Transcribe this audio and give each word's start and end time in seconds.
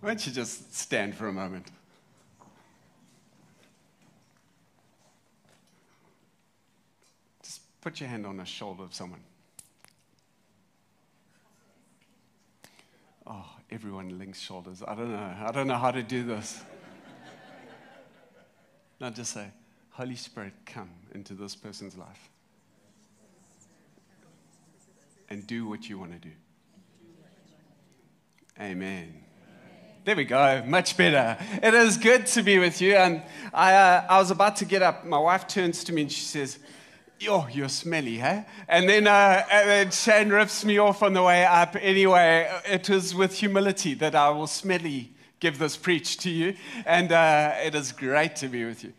Why 0.00 0.10
don't 0.10 0.26
you 0.26 0.32
just 0.32 0.74
stand 0.74 1.16
for 1.16 1.26
a 1.26 1.32
moment? 1.32 1.66
Just 7.42 7.62
put 7.80 8.00
your 8.00 8.08
hand 8.08 8.24
on 8.24 8.36
the 8.36 8.44
shoulder 8.44 8.84
of 8.84 8.94
someone. 8.94 9.20
Oh, 13.26 13.44
everyone 13.70 14.18
links 14.18 14.40
shoulders. 14.40 14.82
I 14.86 14.94
don't 14.94 15.10
know. 15.10 15.34
I 15.46 15.50
don't 15.52 15.66
know 15.66 15.76
how 15.76 15.90
to 15.90 16.02
do 16.02 16.24
this. 16.24 16.62
now 19.00 19.10
just 19.10 19.32
say, 19.32 19.48
Holy 19.90 20.14
Spirit, 20.14 20.52
come 20.64 20.90
into 21.12 21.34
this 21.34 21.56
person's 21.56 21.96
life 21.96 22.30
and 25.28 25.46
do 25.46 25.66
what 25.66 25.88
you 25.88 25.98
want 25.98 26.12
to 26.12 26.18
do. 26.18 26.34
Amen. 28.60 29.27
There 30.08 30.16
we 30.16 30.24
go. 30.24 30.62
Much 30.66 30.96
better. 30.96 31.36
It 31.62 31.74
is 31.74 31.98
good 31.98 32.24
to 32.28 32.42
be 32.42 32.58
with 32.58 32.80
you. 32.80 32.94
And 32.94 33.20
I, 33.52 33.74
uh, 33.74 34.06
I 34.08 34.18
was 34.18 34.30
about 34.30 34.56
to 34.56 34.64
get 34.64 34.80
up. 34.80 35.04
My 35.04 35.18
wife 35.18 35.46
turns 35.46 35.84
to 35.84 35.92
me 35.92 36.00
and 36.00 36.10
she 36.10 36.22
says, 36.22 36.58
Yo, 37.20 37.46
you're 37.48 37.68
smelly, 37.68 38.16
hey? 38.16 38.46
And 38.68 38.88
then, 38.88 39.06
uh, 39.06 39.44
and 39.52 39.68
then 39.68 39.90
Shane 39.90 40.30
rips 40.30 40.64
me 40.64 40.78
off 40.78 41.02
on 41.02 41.12
the 41.12 41.22
way 41.22 41.44
up. 41.44 41.76
Anyway, 41.78 42.50
it 42.64 42.88
is 42.88 43.14
with 43.14 43.34
humility 43.34 43.92
that 43.96 44.14
I 44.14 44.30
will 44.30 44.46
smelly 44.46 45.12
give 45.40 45.58
this 45.58 45.76
preach 45.76 46.16
to 46.20 46.30
you. 46.30 46.54
And 46.86 47.12
uh, 47.12 47.52
it 47.62 47.74
is 47.74 47.92
great 47.92 48.34
to 48.36 48.48
be 48.48 48.64
with 48.64 48.84
you. 48.84 48.94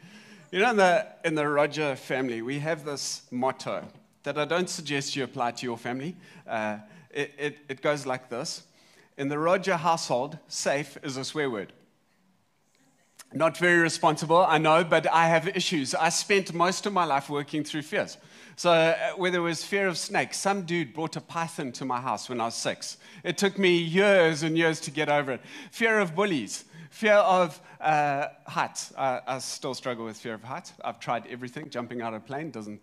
You 0.52 0.60
know, 0.60 0.70
in 0.70 0.78
the, 0.78 1.08
in 1.26 1.34
the 1.34 1.48
Rodger 1.48 1.96
family, 1.96 2.44
we 2.44 2.60
have 2.60 2.86
this 2.86 3.24
motto 3.32 3.84
that 4.22 4.38
I 4.38 4.46
don't 4.46 4.70
suggest 4.70 5.16
you 5.16 5.24
apply 5.24 5.54
to 5.54 5.66
your 5.66 5.80
family. 5.80 6.16
Uh, 6.46 6.78
it, 7.10 7.34
it, 7.40 7.58
it 7.68 7.82
goes 7.82 8.06
like 8.06 8.30
this 8.30 8.62
In 9.20 9.28
the 9.28 9.38
Rodger 9.38 9.76
household, 9.76 10.38
safe 10.48 10.98
is 11.04 11.18
a 11.18 11.26
swear 11.26 11.50
word. 11.50 11.74
Not 13.34 13.58
very 13.58 13.80
responsible, 13.80 14.38
I 14.38 14.60
know, 14.60 14.86
but 14.86 15.12
I 15.12 15.28
have 15.28 15.46
issues. 15.46 15.94
I 15.94 16.08
spent 16.08 16.54
most 16.54 16.86
of 16.86 16.94
my 16.94 17.04
life 17.04 17.30
working 17.30 17.66
through 17.66 17.82
fears. 17.82 18.18
So, 18.56 18.72
uh, 18.72 18.96
whether 19.18 19.40
it 19.40 19.42
was 19.42 19.62
fear 19.62 19.90
of 19.90 19.98
snakes, 19.98 20.38
some 20.38 20.62
dude 20.62 20.94
brought 20.94 21.18
a 21.18 21.22
python 21.22 21.74
to 21.74 21.86
my 21.86 22.00
house 22.00 22.30
when 22.30 22.40
I 22.40 22.46
was 22.46 22.56
six. 22.56 22.96
It 23.26 23.38
took 23.38 23.58
me 23.58 23.76
years 23.76 24.44
and 24.44 24.58
years 24.58 24.80
to 24.82 24.92
get 24.92 25.10
over 25.10 25.34
it. 25.34 25.42
Fear 25.72 26.00
of 26.00 26.16
bullies, 26.16 26.64
fear 26.90 27.16
of 27.16 27.60
uh, 27.82 28.28
heights. 28.48 28.94
I, 28.98 29.20
I 29.28 29.40
still 29.40 29.74
struggle 29.74 30.06
with 30.06 30.18
fear 30.18 30.36
of 30.36 30.44
heights. 30.46 30.72
I've 30.82 31.02
tried 31.02 31.28
everything. 31.28 31.70
Jumping 31.70 32.02
out 32.02 32.14
of 32.14 32.24
a 32.24 32.26
plane 32.26 32.52
doesn't 32.52 32.80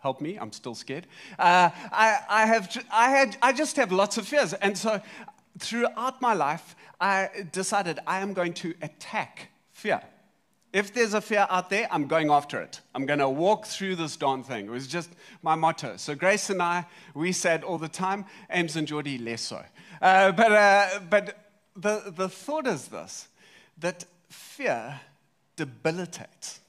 help 0.00 0.20
me. 0.20 0.36
I'm 0.36 0.50
still 0.50 0.74
scared. 0.74 1.06
Uh, 1.38 1.70
I, 1.92 2.18
I, 2.28 2.46
have, 2.46 2.86
I, 2.92 3.10
had, 3.10 3.36
I 3.40 3.52
just 3.52 3.76
have 3.76 3.92
lots 3.92 4.18
of 4.18 4.26
fears. 4.26 4.52
And 4.54 4.76
so, 4.76 5.00
throughout 5.58 6.20
my 6.22 6.34
life, 6.34 6.76
I 7.00 7.28
decided 7.52 7.98
I 8.06 8.20
am 8.20 8.32
going 8.32 8.54
to 8.54 8.74
attack 8.82 9.50
fear. 9.72 10.00
If 10.72 10.94
there's 10.94 11.14
a 11.14 11.20
fear 11.20 11.46
out 11.50 11.68
there, 11.68 11.88
I'm 11.90 12.06
going 12.06 12.30
after 12.30 12.60
it. 12.60 12.80
I'm 12.94 13.04
going 13.04 13.18
to 13.18 13.28
walk 13.28 13.66
through 13.66 13.96
this 13.96 14.16
darn 14.16 14.44
thing. 14.44 14.66
It 14.66 14.70
was 14.70 14.86
just 14.86 15.10
my 15.42 15.56
motto. 15.56 15.96
So 15.96 16.14
Grace 16.14 16.48
and 16.48 16.62
I, 16.62 16.86
we 17.14 17.32
said 17.32 17.64
all 17.64 17.78
the 17.78 17.88
time, 17.88 18.24
Ames 18.50 18.76
and 18.76 18.86
Geordie, 18.86 19.18
less 19.18 19.42
so. 19.42 19.64
Uh, 20.00 20.30
but 20.30 20.52
uh, 20.52 21.00
but 21.10 21.50
the, 21.74 22.12
the 22.14 22.28
thought 22.28 22.66
is 22.66 22.86
this, 22.88 23.28
that 23.78 24.04
fear 24.28 25.00
debilitates. 25.56 26.60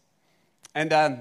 And 0.73 0.93
um, 0.93 1.19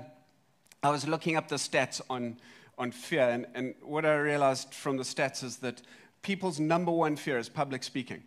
I 0.82 0.90
was 0.90 1.06
looking 1.06 1.36
up 1.36 1.48
the 1.48 1.56
stats 1.56 2.00
on, 2.08 2.38
on 2.78 2.92
fear, 2.92 3.28
and, 3.28 3.46
and 3.54 3.74
what 3.82 4.06
I 4.06 4.14
realized 4.14 4.72
from 4.72 4.96
the 4.96 5.02
stats 5.02 5.44
is 5.44 5.58
that 5.58 5.82
people's 6.22 6.60
number 6.60 6.92
one 6.92 7.16
fear 7.16 7.38
is 7.38 7.48
public 7.48 7.82
speaking. 7.82 8.22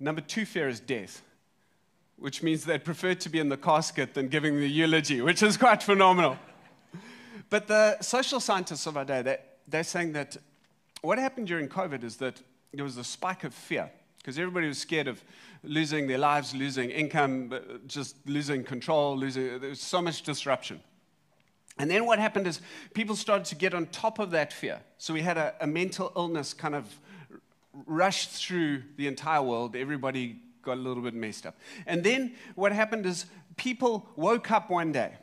Number 0.00 0.20
two 0.20 0.44
fear 0.44 0.68
is 0.68 0.80
death 0.80 1.22
which 2.16 2.42
means 2.42 2.64
they'd 2.64 2.84
prefer 2.84 3.14
to 3.14 3.28
be 3.28 3.38
in 3.38 3.48
the 3.48 3.56
casket 3.56 4.14
than 4.14 4.28
giving 4.28 4.56
the 4.58 4.68
eulogy, 4.68 5.20
which 5.20 5.42
is 5.42 5.56
quite 5.56 5.82
phenomenal. 5.82 6.38
But 7.50 7.66
the 7.66 8.00
social 8.00 8.40
scientists 8.40 8.86
of 8.86 8.96
our 8.96 9.04
day, 9.04 9.22
they, 9.22 9.38
they're 9.68 9.84
saying 9.84 10.12
that 10.12 10.36
what 11.02 11.18
happened 11.18 11.46
during 11.46 11.68
COVID 11.68 12.02
is 12.02 12.16
that 12.16 12.40
there 12.72 12.84
was 12.84 12.96
a 12.96 13.04
spike 13.04 13.44
of 13.44 13.52
fear 13.52 13.90
because 14.18 14.38
everybody 14.38 14.68
was 14.68 14.78
scared 14.78 15.06
of 15.06 15.22
losing 15.62 16.06
their 16.06 16.18
lives, 16.18 16.54
losing 16.54 16.90
income, 16.90 17.52
just 17.86 18.16
losing 18.26 18.64
control, 18.64 19.16
losing, 19.16 19.60
there 19.60 19.68
was 19.70 19.80
so 19.80 20.00
much 20.00 20.22
disruption. 20.22 20.80
And 21.78 21.90
then 21.90 22.06
what 22.06 22.18
happened 22.18 22.46
is 22.46 22.60
people 22.92 23.16
started 23.16 23.46
to 23.46 23.54
get 23.54 23.74
on 23.74 23.86
top 23.86 24.18
of 24.18 24.30
that 24.30 24.52
fear. 24.52 24.80
So 24.98 25.12
we 25.12 25.22
had 25.22 25.36
a, 25.36 25.54
a 25.60 25.66
mental 25.66 26.12
illness 26.16 26.54
kind 26.54 26.74
of 26.74 26.86
rushed 27.86 28.30
through 28.30 28.82
the 28.96 29.08
entire 29.08 29.42
world. 29.42 29.74
Everybody 29.74 30.38
got 30.62 30.74
a 30.74 30.80
little 30.80 31.02
bit 31.02 31.14
messed 31.14 31.46
up. 31.46 31.56
And 31.86 32.04
then 32.04 32.34
what 32.54 32.72
happened 32.72 33.06
is 33.06 33.26
people 33.56 34.08
woke 34.16 34.50
up 34.50 34.70
one 34.70 34.92
day. 34.92 35.14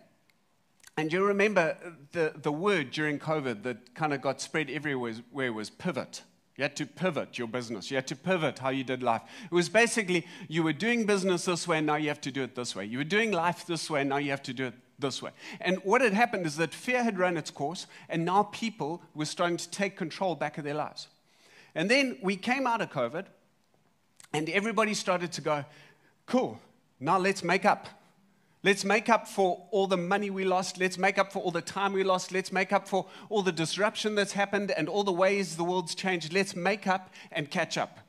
And 0.97 1.11
you 1.11 1.23
remember 1.23 1.77
the, 2.11 2.33
the 2.35 2.51
word 2.51 2.91
during 2.91 3.17
COVID 3.17 3.63
that 3.63 3.95
kind 3.95 4.13
of 4.13 4.21
got 4.21 4.41
spread 4.41 4.69
everywhere 4.69 5.53
was 5.53 5.69
pivot. 5.69 6.23
You 6.57 6.63
had 6.63 6.75
to 6.75 6.85
pivot 6.85 7.37
your 7.37 7.47
business. 7.47 7.89
You 7.89 7.95
had 7.95 8.07
to 8.07 8.15
pivot 8.15 8.59
how 8.59 8.69
you 8.69 8.83
did 8.83 9.01
life. 9.01 9.21
It 9.45 9.55
was 9.55 9.69
basically 9.69 10.27
you 10.49 10.63
were 10.63 10.73
doing 10.73 11.05
business 11.05 11.45
this 11.45 11.67
way, 11.67 11.79
now 11.79 11.95
you 11.95 12.09
have 12.09 12.21
to 12.21 12.31
do 12.31 12.43
it 12.43 12.55
this 12.55 12.75
way. 12.75 12.85
You 12.85 12.97
were 12.97 13.03
doing 13.05 13.31
life 13.31 13.65
this 13.65 13.89
way, 13.89 14.03
now 14.03 14.17
you 14.17 14.31
have 14.31 14.43
to 14.43 14.53
do 14.53 14.65
it 14.67 14.73
this 15.01 15.21
way. 15.21 15.31
And 15.59 15.77
what 15.83 16.01
had 16.01 16.13
happened 16.13 16.45
is 16.45 16.57
that 16.57 16.73
fear 16.73 17.03
had 17.03 17.17
run 17.19 17.37
its 17.37 17.51
course, 17.51 17.87
and 18.07 18.23
now 18.23 18.43
people 18.43 19.01
were 19.13 19.25
starting 19.25 19.57
to 19.57 19.69
take 19.69 19.97
control 19.97 20.35
back 20.35 20.57
of 20.57 20.63
their 20.63 20.75
lives. 20.75 21.07
And 21.75 21.89
then 21.89 22.17
we 22.21 22.35
came 22.35 22.67
out 22.67 22.81
of 22.81 22.91
COVID, 22.91 23.25
and 24.33 24.49
everybody 24.49 24.93
started 24.93 25.31
to 25.33 25.41
go, 25.41 25.65
cool, 26.25 26.59
now 26.99 27.17
let's 27.17 27.43
make 27.43 27.65
up. 27.65 27.87
Let's 28.63 28.85
make 28.85 29.09
up 29.09 29.27
for 29.27 29.67
all 29.71 29.87
the 29.87 29.97
money 29.97 30.29
we 30.29 30.43
lost. 30.43 30.77
Let's 30.77 30.97
make 30.97 31.17
up 31.17 31.33
for 31.33 31.39
all 31.39 31.49
the 31.49 31.61
time 31.61 31.93
we 31.93 32.03
lost. 32.03 32.31
Let's 32.31 32.51
make 32.51 32.71
up 32.71 32.87
for 32.87 33.07
all 33.29 33.41
the 33.41 33.51
disruption 33.51 34.13
that's 34.13 34.33
happened 34.33 34.69
and 34.69 34.87
all 34.87 35.03
the 35.03 35.11
ways 35.11 35.57
the 35.57 35.63
world's 35.63 35.95
changed. 35.95 36.31
Let's 36.31 36.55
make 36.55 36.85
up 36.85 37.11
and 37.31 37.49
catch 37.49 37.75
up. 37.75 37.99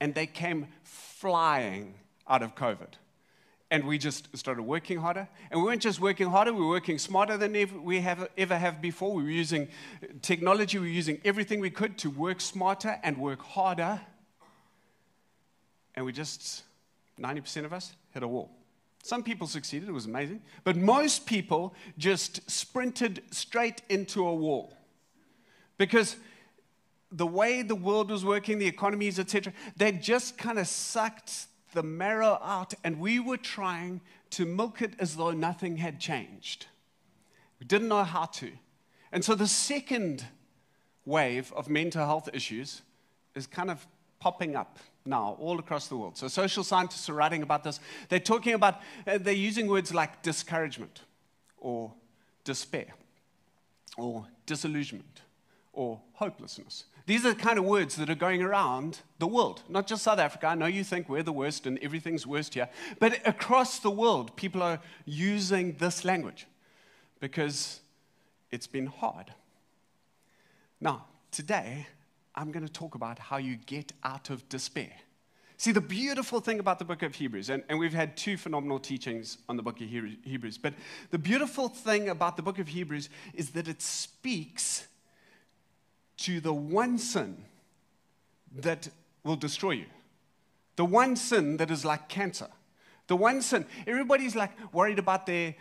And 0.00 0.12
they 0.14 0.26
came 0.26 0.66
flying 0.82 1.94
out 2.26 2.42
of 2.42 2.56
COVID. 2.56 2.94
And 3.70 3.86
we 3.86 3.98
just 3.98 4.36
started 4.36 4.62
working 4.62 4.98
harder. 4.98 5.28
And 5.50 5.60
we 5.60 5.66
weren't 5.66 5.82
just 5.82 6.00
working 6.00 6.28
harder, 6.28 6.52
we 6.52 6.60
were 6.60 6.68
working 6.68 6.98
smarter 6.98 7.36
than 7.36 7.52
we 7.82 8.00
have, 8.00 8.28
ever 8.36 8.56
have 8.56 8.80
before. 8.80 9.14
We 9.14 9.24
were 9.24 9.30
using 9.30 9.68
technology, 10.22 10.78
we 10.78 10.88
were 10.88 10.92
using 10.92 11.20
everything 11.24 11.60
we 11.60 11.70
could 11.70 11.98
to 11.98 12.10
work 12.10 12.40
smarter 12.40 13.00
and 13.02 13.18
work 13.18 13.42
harder 13.42 14.00
and 15.94 16.04
we 16.04 16.12
just, 16.12 16.62
90% 17.20 17.64
of 17.64 17.72
us, 17.72 17.94
hit 18.12 18.22
a 18.22 18.28
wall. 18.28 18.50
Some 19.02 19.22
people 19.22 19.46
succeeded, 19.46 19.88
it 19.88 19.92
was 19.92 20.06
amazing. 20.06 20.42
But 20.64 20.76
most 20.76 21.26
people 21.26 21.74
just 21.98 22.50
sprinted 22.50 23.22
straight 23.30 23.82
into 23.88 24.26
a 24.26 24.34
wall. 24.34 24.72
Because 25.78 26.16
the 27.12 27.26
way 27.26 27.62
the 27.62 27.74
world 27.74 28.10
was 28.10 28.24
working, 28.24 28.58
the 28.58 28.66
economies, 28.66 29.18
etc., 29.18 29.52
they 29.76 29.92
just 29.92 30.38
kind 30.38 30.58
of 30.58 30.66
sucked 30.66 31.46
the 31.74 31.82
marrow 31.82 32.38
out, 32.42 32.74
and 32.82 32.98
we 32.98 33.20
were 33.20 33.36
trying 33.36 34.00
to 34.30 34.46
milk 34.46 34.82
it 34.82 34.94
as 34.98 35.16
though 35.16 35.32
nothing 35.32 35.76
had 35.76 36.00
changed. 36.00 36.66
We 37.60 37.66
didn't 37.66 37.88
know 37.88 38.04
how 38.04 38.24
to. 38.26 38.50
And 39.12 39.24
so 39.24 39.34
the 39.34 39.46
second 39.46 40.24
wave 41.04 41.52
of 41.52 41.68
mental 41.68 42.04
health 42.04 42.28
issues 42.32 42.82
is 43.34 43.46
kind 43.46 43.70
of 43.70 43.86
popping 44.18 44.56
up 44.56 44.78
now 45.04 45.36
all 45.38 45.58
across 45.58 45.88
the 45.88 45.96
world. 45.96 46.16
So 46.16 46.28
social 46.28 46.64
scientists 46.64 47.08
are 47.08 47.14
writing 47.14 47.42
about 47.42 47.62
this. 47.62 47.78
They're 48.08 48.18
talking 48.18 48.54
about, 48.54 48.80
uh, 49.06 49.18
they're 49.18 49.34
using 49.34 49.68
words 49.68 49.92
like 49.92 50.22
discouragement 50.22 51.02
or 51.58 51.92
despair 52.42 52.94
or 53.96 54.26
disillusionment 54.46 55.22
or 55.72 56.00
hopelessness. 56.14 56.84
These 57.06 57.26
are 57.26 57.34
the 57.34 57.40
kind 57.40 57.58
of 57.58 57.64
words 57.66 57.96
that 57.96 58.08
are 58.08 58.14
going 58.14 58.42
around 58.42 59.00
the 59.18 59.26
world, 59.26 59.62
not 59.68 59.86
just 59.86 60.02
South 60.02 60.18
Africa. 60.18 60.46
I 60.46 60.54
know 60.54 60.66
you 60.66 60.82
think 60.82 61.08
we're 61.08 61.22
the 61.22 61.32
worst 61.32 61.66
and 61.66 61.78
everything's 61.80 62.26
worst 62.26 62.54
here, 62.54 62.68
but 62.98 63.20
across 63.26 63.78
the 63.78 63.90
world, 63.90 64.34
people 64.36 64.62
are 64.62 64.80
using 65.04 65.74
this 65.74 66.04
language 66.04 66.46
because 67.20 67.80
it's 68.50 68.66
been 68.66 68.86
hard. 68.86 69.34
Now, 70.80 71.04
today, 71.30 71.86
I'm 72.34 72.50
going 72.52 72.66
to 72.66 72.72
talk 72.72 72.94
about 72.94 73.18
how 73.18 73.36
you 73.36 73.56
get 73.56 73.92
out 74.02 74.30
of 74.30 74.48
despair. 74.48 74.92
See, 75.56 75.72
the 75.72 75.80
beautiful 75.80 76.40
thing 76.40 76.58
about 76.58 76.78
the 76.78 76.84
book 76.84 77.02
of 77.02 77.14
Hebrews, 77.14 77.48
and, 77.48 77.62
and, 77.68 77.78
we've 77.78 77.94
had 77.94 78.16
two 78.16 78.36
phenomenal 78.36 78.78
teachings 78.78 79.38
on 79.48 79.56
the 79.56 79.62
book 79.62 79.80
of 79.80 79.88
Hebrews, 79.88 80.58
but 80.58 80.74
the 81.10 81.18
beautiful 81.18 81.68
thing 81.68 82.08
about 82.08 82.36
the 82.36 82.42
book 82.42 82.58
of 82.58 82.68
Hebrews 82.68 83.08
is 83.34 83.50
that 83.50 83.68
it 83.68 83.80
speaks 83.80 84.88
to 86.24 86.40
the 86.40 86.52
one 86.52 86.98
sin 86.98 87.36
that 88.56 88.88
will 89.24 89.36
destroy 89.36 89.72
you, 89.72 89.86
the 90.76 90.84
one 90.84 91.16
sin 91.16 91.56
that 91.58 91.70
is 91.70 91.84
like 91.84 92.08
cancer. 92.08 92.48
The 93.06 93.16
one 93.16 93.42
sin, 93.42 93.66
everybody's 93.86 94.34
like 94.34 94.50
worried 94.72 94.98
about 94.98 95.26
their 95.26 95.54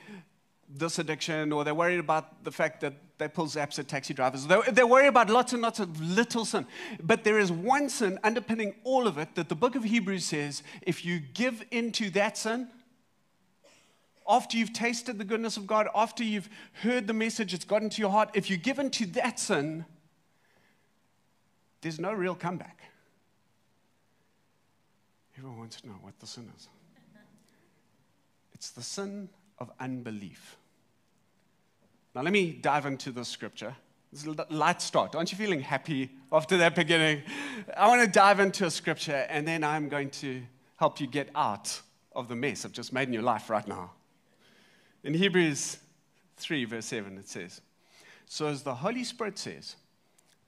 this 0.76 0.98
addiction, 0.98 1.52
or 1.52 1.64
they're 1.64 1.76
worried 1.76 2.00
about 2.00 2.44
the 2.44 2.52
fact 2.52 2.82
that 2.82 2.94
they 3.18 3.28
pull 3.28 3.46
zaps 3.46 3.78
at 3.78 3.88
taxi 3.88 4.14
drivers. 4.14 4.48
They're, 4.48 4.64
they're 4.72 4.88
worried 4.88 5.08
about 5.08 5.30
lots 5.30 5.54
and 5.54 5.62
lots 5.62 5.80
of 5.80 6.02
little 6.02 6.46
sin. 6.46 6.66
But 7.02 7.24
there 7.24 7.38
is 7.38 7.52
one 7.52 7.90
sin 7.90 8.18
underpinning 8.24 8.74
all 8.84 9.06
of 9.06 9.18
it 9.18 9.36
that 9.36 9.50
the 9.50 9.56
book 9.56 9.76
of 9.76 9.84
Hebrews 9.84 10.26
says 10.26 10.64
if 10.82 11.06
you 11.06 11.20
give 11.20 11.64
into 11.70 12.10
that 12.12 12.38
sin, 12.38 12.70
after 14.28 14.58
you've 14.58 14.74
tasted 14.74 15.18
the 15.18 15.26
goodness 15.26 15.58
of 15.58 15.68
God, 15.68 15.90
after 15.94 16.24
you've 16.24 16.50
heard 16.82 17.08
the 17.08 17.14
message, 17.14 17.54
it's 17.54 17.66
got 17.66 17.84
into 17.84 18.02
your 18.02 18.10
heart, 18.10 18.30
if 18.34 18.50
you 18.50 18.58
give 18.58 18.80
into 18.80 19.06
that 19.08 19.40
sin, 19.40 19.86
there's 21.84 22.00
no 22.00 22.14
real 22.14 22.34
comeback. 22.34 22.80
Everyone 25.38 25.60
wants 25.60 25.82
to 25.82 25.88
know 25.88 25.96
what 26.02 26.18
the 26.20 26.26
sin 26.26 26.50
is. 26.58 26.68
It's 28.54 28.72
the 28.72 28.82
sin 28.82 29.30
of 29.60 29.70
unbelief. 29.80 30.58
Now, 32.16 32.22
let 32.22 32.32
me 32.32 32.54
dive 32.54 32.86
into 32.86 33.12
the 33.12 33.26
scripture. 33.26 33.76
It's 34.12 34.26
a 34.26 34.46
light 34.50 34.82
start. 34.82 35.16
Aren't 35.16 35.32
you 35.32 35.38
feeling 35.38 35.60
happy 35.60 36.12
after 36.32 36.56
that 36.58 36.76
beginning? 36.76 37.24
I 37.76 37.88
want 37.88 38.02
to 38.02 38.08
dive 38.08 38.40
into 38.40 38.66
a 38.66 38.72
scripture 38.72 39.26
and 39.30 39.48
then 39.48 39.64
I'm 39.64 39.90
going 39.90 40.12
to 40.12 40.44
help 40.78 41.02
you 41.02 41.08
get 41.08 41.30
out 41.36 41.82
of 42.16 42.28
the 42.28 42.36
mess 42.36 42.64
I've 42.64 42.72
just 42.72 42.94
made 42.94 43.08
in 43.08 43.14
your 43.14 43.24
life 43.24 43.50
right 43.50 43.68
now. 43.68 43.92
In 45.04 45.14
Hebrews 45.14 45.80
3, 46.38 46.66
verse 46.66 46.86
7, 46.86 47.18
it 47.18 47.28
says, 47.28 47.60
So 48.28 48.48
as 48.48 48.62
the 48.62 48.76
Holy 48.76 49.04
Spirit 49.04 49.38
says, 49.38 49.76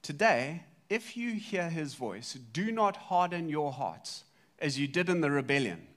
Today, 0.03 0.61
if 0.89 1.17
you 1.17 1.33
hear 1.33 1.69
his 1.69 1.93
voice, 1.93 2.37
do 2.53 2.71
not 2.71 2.97
harden 2.97 3.49
your 3.49 3.71
hearts 3.71 4.23
as 4.59 4.79
you 4.79 4.87
did 4.87 5.09
in 5.09 5.21
the 5.21 5.31
rebellion. 5.31 5.87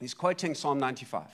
He's 0.00 0.14
quoting 0.14 0.54
Psalm 0.54 0.78
95 0.78 1.26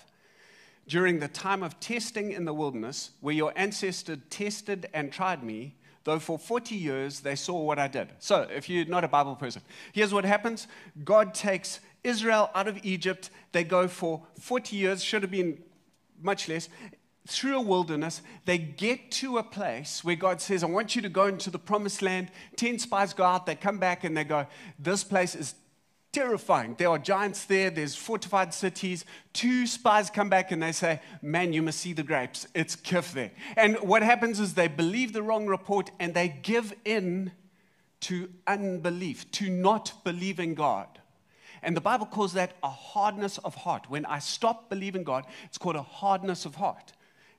during 0.86 1.18
the 1.18 1.28
time 1.28 1.62
of 1.62 1.80
testing 1.80 2.32
in 2.32 2.44
the 2.44 2.52
wilderness, 2.52 3.12
where 3.20 3.34
your 3.34 3.52
ancestors 3.56 4.18
tested 4.28 4.88
and 4.92 5.12
tried 5.12 5.42
me, 5.42 5.74
though 6.04 6.18
for 6.18 6.38
40 6.38 6.74
years 6.74 7.20
they 7.20 7.34
saw 7.34 7.58
what 7.62 7.78
I 7.78 7.88
did. 7.88 8.08
So, 8.18 8.46
if 8.54 8.68
you're 8.68 8.84
not 8.84 9.04
a 9.04 9.08
Bible 9.08 9.34
person, 9.34 9.62
here's 9.92 10.12
what 10.12 10.24
happens 10.24 10.66
God 11.04 11.32
takes 11.34 11.80
Israel 12.02 12.50
out 12.54 12.68
of 12.68 12.78
Egypt. 12.84 13.30
They 13.52 13.64
go 13.64 13.88
for 13.88 14.22
40 14.38 14.76
years, 14.76 15.02
should 15.02 15.22
have 15.22 15.30
been 15.30 15.62
much 16.20 16.48
less, 16.48 16.68
through 17.26 17.56
a 17.56 17.60
wilderness. 17.60 18.22
They 18.44 18.58
get 18.58 19.10
to 19.12 19.38
a 19.38 19.42
place 19.42 20.04
where 20.04 20.16
God 20.16 20.40
says, 20.40 20.62
I 20.62 20.66
want 20.66 20.94
you 20.94 21.02
to 21.02 21.08
go 21.08 21.26
into 21.26 21.50
the 21.50 21.58
promised 21.58 22.02
land. 22.02 22.30
10 22.56 22.78
spies 22.78 23.14
go 23.14 23.24
out, 23.24 23.46
they 23.46 23.54
come 23.54 23.78
back 23.78 24.04
and 24.04 24.16
they 24.16 24.24
go, 24.24 24.46
This 24.78 25.04
place 25.04 25.34
is 25.34 25.54
terrifying. 26.12 26.76
There 26.78 26.88
are 26.90 26.98
giants 26.98 27.44
there, 27.44 27.70
there's 27.70 27.96
fortified 27.96 28.54
cities. 28.54 29.04
Two 29.32 29.66
spies 29.66 30.10
come 30.10 30.28
back 30.28 30.52
and 30.52 30.62
they 30.62 30.72
say, 30.72 31.00
Man, 31.22 31.52
you 31.52 31.62
must 31.62 31.80
see 31.80 31.92
the 31.92 32.02
grapes. 32.02 32.46
It's 32.54 32.76
Kif 32.76 33.12
there. 33.12 33.32
And 33.56 33.76
what 33.76 34.02
happens 34.02 34.38
is 34.38 34.54
they 34.54 34.68
believe 34.68 35.12
the 35.12 35.22
wrong 35.22 35.46
report 35.46 35.90
and 35.98 36.14
they 36.14 36.28
give 36.28 36.74
in 36.84 37.32
to 38.00 38.28
unbelief, 38.46 39.30
to 39.32 39.48
not 39.48 39.92
believing 40.04 40.54
God. 40.54 40.88
And 41.62 41.74
the 41.74 41.80
Bible 41.80 42.04
calls 42.04 42.34
that 42.34 42.52
a 42.62 42.68
hardness 42.68 43.38
of 43.38 43.54
heart. 43.54 43.86
When 43.88 44.04
I 44.04 44.18
stop 44.18 44.68
believing 44.68 45.02
God, 45.02 45.24
it's 45.46 45.56
called 45.56 45.76
a 45.76 45.82
hardness 45.82 46.44
of 46.44 46.56
heart. 46.56 46.92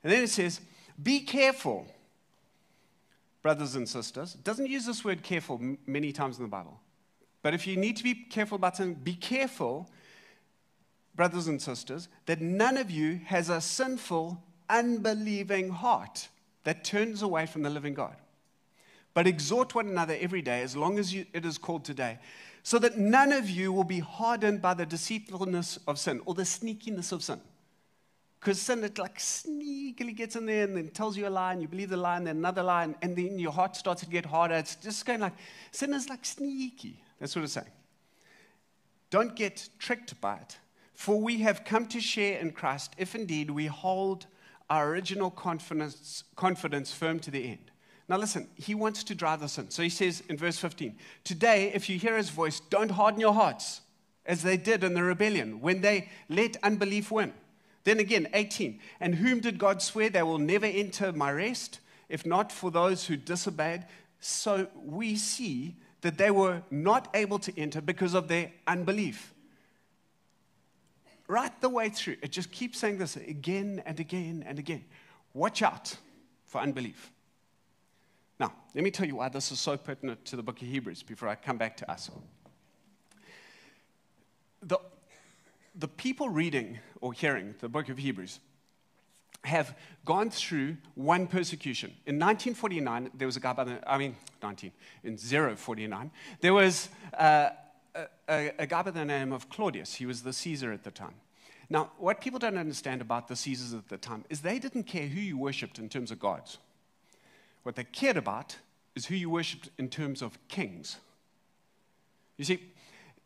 And 0.05 0.13
then 0.13 0.21
it 0.23 0.29
says, 0.29 0.61
Be 1.01 1.21
careful, 1.21 1.87
brothers 3.41 3.75
and 3.75 3.89
sisters. 3.89 4.35
It 4.35 4.43
doesn't 4.43 4.67
use 4.67 4.85
this 4.85 5.03
word 5.03 5.23
careful 5.23 5.59
many 5.87 6.11
times 6.11 6.37
in 6.37 6.43
the 6.43 6.47
Bible. 6.49 6.79
But 7.41 7.55
if 7.55 7.65
you 7.65 7.75
need 7.75 7.97
to 7.97 8.03
be 8.03 8.13
careful 8.13 8.55
about 8.55 8.77
something, 8.77 9.01
be 9.03 9.15
careful, 9.15 9.89
brothers 11.15 11.47
and 11.47 11.59
sisters, 11.59 12.07
that 12.27 12.39
none 12.39 12.77
of 12.77 12.91
you 12.91 13.19
has 13.25 13.49
a 13.49 13.59
sinful, 13.59 14.43
unbelieving 14.69 15.69
heart 15.69 16.27
that 16.65 16.83
turns 16.83 17.23
away 17.23 17.47
from 17.47 17.63
the 17.63 17.71
living 17.71 17.95
God. 17.95 18.15
But 19.15 19.25
exhort 19.25 19.73
one 19.73 19.87
another 19.87 20.15
every 20.19 20.43
day, 20.43 20.61
as 20.61 20.75
long 20.75 20.99
as 20.99 21.15
you, 21.15 21.25
it 21.33 21.47
is 21.47 21.57
called 21.57 21.83
today, 21.83 22.19
so 22.61 22.77
that 22.77 22.95
none 22.95 23.31
of 23.31 23.49
you 23.49 23.73
will 23.73 23.83
be 23.83 24.01
hardened 24.01 24.61
by 24.61 24.75
the 24.75 24.85
deceitfulness 24.85 25.79
of 25.87 25.97
sin 25.97 26.21
or 26.27 26.35
the 26.35 26.43
sneakiness 26.43 27.11
of 27.11 27.23
sin. 27.23 27.41
Because 28.39 28.61
sin, 28.61 28.83
it 28.83 28.97
like 28.97 29.17
sneakily 29.17 30.15
gets 30.15 30.35
in 30.35 30.45
there 30.45 30.65
and 30.65 30.77
then 30.77 30.89
tells 30.89 31.17
you 31.17 31.27
a 31.27 31.29
lie, 31.29 31.53
and 31.53 31.61
you 31.61 31.67
believe 31.67 31.89
the 31.89 31.97
lie, 31.97 32.17
and 32.17 32.27
then 32.27 32.37
another 32.37 32.61
lie, 32.61 32.83
and, 33.01 33.15
then 33.15 33.39
your 33.39 33.51
heart 33.51 33.75
starts 33.75 34.03
to 34.03 34.09
get 34.09 34.25
harder. 34.25 34.55
It's 34.55 34.75
just 34.75 35.05
going 35.05 35.21
like, 35.21 35.33
sin 35.71 35.93
is 35.93 36.09
like 36.09 36.25
sneaky. 36.25 37.01
That's 37.19 37.35
what 37.35 37.43
it's 37.43 37.53
saying. 37.53 37.67
Don't 39.09 39.35
get 39.35 39.69
tricked 39.79 40.19
by 40.21 40.35
it. 40.35 40.57
For 40.93 41.19
we 41.19 41.39
have 41.39 41.65
come 41.65 41.87
to 41.87 41.99
share 41.99 42.39
in 42.39 42.51
Christ 42.51 42.93
if 42.97 43.15
indeed 43.15 43.49
we 43.49 43.65
hold 43.65 44.27
our 44.69 44.89
original 44.89 45.29
confidence, 45.29 46.23
confidence 46.35 46.93
firm 46.93 47.19
to 47.19 47.31
the 47.31 47.43
end. 47.43 47.71
Now, 48.07 48.17
listen, 48.17 48.47
he 48.55 48.75
wants 48.75 49.03
to 49.05 49.15
drive 49.15 49.41
us 49.41 49.57
in. 49.57 49.71
So 49.71 49.81
he 49.81 49.89
says 49.89 50.21
in 50.29 50.37
verse 50.37 50.57
15 50.57 50.95
Today, 51.23 51.71
if 51.73 51.89
you 51.89 51.97
hear 51.97 52.17
his 52.17 52.29
voice, 52.29 52.59
don't 52.59 52.91
harden 52.91 53.19
your 53.19 53.33
hearts 53.33 53.81
as 54.25 54.43
they 54.43 54.57
did 54.57 54.83
in 54.83 54.93
the 54.93 55.03
rebellion 55.03 55.59
when 55.59 55.81
they 55.81 56.09
let 56.29 56.57
unbelief 56.63 57.11
win. 57.11 57.33
Then 57.85 57.99
again, 57.99 58.27
18 58.33 58.79
And 58.99 59.15
whom 59.15 59.39
did 59.39 59.57
God 59.57 59.81
swear 59.81 60.09
they 60.09 60.23
will 60.23 60.39
never 60.39 60.65
enter 60.65 61.13
my 61.13 61.31
rest, 61.31 61.79
if 62.09 62.25
not 62.25 62.51
for 62.51 62.69
those 62.69 63.05
who 63.05 63.15
disobeyed? 63.15 63.85
So 64.19 64.67
we 64.83 65.15
see 65.15 65.75
that 66.01 66.17
they 66.17 66.31
were 66.31 66.61
not 66.69 67.07
able 67.13 67.39
to 67.39 67.57
enter 67.57 67.79
because 67.79 68.13
of 68.13 68.27
their 68.27 68.51
unbelief. 68.67 69.33
Right 71.27 71.59
the 71.61 71.69
way 71.69 71.89
through, 71.89 72.17
it 72.21 72.31
just 72.31 72.51
keeps 72.51 72.77
saying 72.77 72.97
this 72.97 73.15
again 73.15 73.81
and 73.85 73.99
again 73.99 74.43
and 74.45 74.59
again. 74.59 74.83
Watch 75.33 75.61
out 75.61 75.95
for 76.45 76.61
unbelief. 76.61 77.11
Now, 78.39 78.53
let 78.73 78.83
me 78.83 78.91
tell 78.91 79.07
you 79.07 79.15
why 79.15 79.29
this 79.29 79.51
is 79.51 79.59
so 79.59 79.77
pertinent 79.77 80.25
to 80.25 80.35
the 80.35 80.43
book 80.43 80.61
of 80.61 80.67
Hebrews 80.67 81.03
before 81.03 81.29
I 81.29 81.35
come 81.35 81.57
back 81.57 81.77
to 81.77 81.91
us. 81.91 82.11
The, 84.61 84.79
the 85.77 85.87
people 85.87 86.29
reading 86.29 86.79
or 87.01 87.13
hearing 87.13 87.55
the 87.59 87.69
book 87.69 87.89
of 87.89 87.97
Hebrews 87.97 88.39
have 89.43 89.75
gone 90.05 90.29
through 90.29 90.77
one 90.95 91.27
persecution. 91.27 91.89
In 92.05 92.15
1949, 92.15 93.11
there 93.13 93.27
was 93.27 93.37
a 93.37 93.39
guy 93.39 93.53
by 93.53 93.63
the, 93.63 93.91
I 93.91 93.97
mean, 93.97 94.15
19, 94.41 94.71
in 95.03 95.17
049, 95.17 96.11
there 96.41 96.53
was 96.53 96.89
uh, 97.17 97.49
a, 97.93 98.05
a, 98.27 98.51
a 98.59 98.67
guy 98.67 98.81
by 98.81 98.91
the 98.91 99.05
name 99.05 99.31
of 99.31 99.49
Claudius. 99.49 99.95
He 99.95 100.05
was 100.05 100.23
the 100.23 100.33
Caesar 100.33 100.71
at 100.71 100.83
the 100.83 100.91
time. 100.91 101.13
Now, 101.69 101.91
what 101.97 102.21
people 102.21 102.39
don't 102.39 102.57
understand 102.57 103.01
about 103.01 103.27
the 103.27 103.35
Caesars 103.35 103.73
at 103.73 103.89
the 103.89 103.97
time 103.97 104.23
is 104.29 104.41
they 104.41 104.59
didn't 104.59 104.83
care 104.83 105.07
who 105.07 105.19
you 105.19 105.37
worshipped 105.37 105.79
in 105.79 105.89
terms 105.89 106.11
of 106.11 106.19
gods. 106.19 106.57
What 107.63 107.75
they 107.75 107.83
cared 107.83 108.17
about 108.17 108.57
is 108.95 109.07
who 109.07 109.15
you 109.15 109.29
worshipped 109.29 109.69
in 109.77 109.89
terms 109.89 110.21
of 110.21 110.37
kings. 110.47 110.97
You 112.37 112.45
see, 112.45 112.61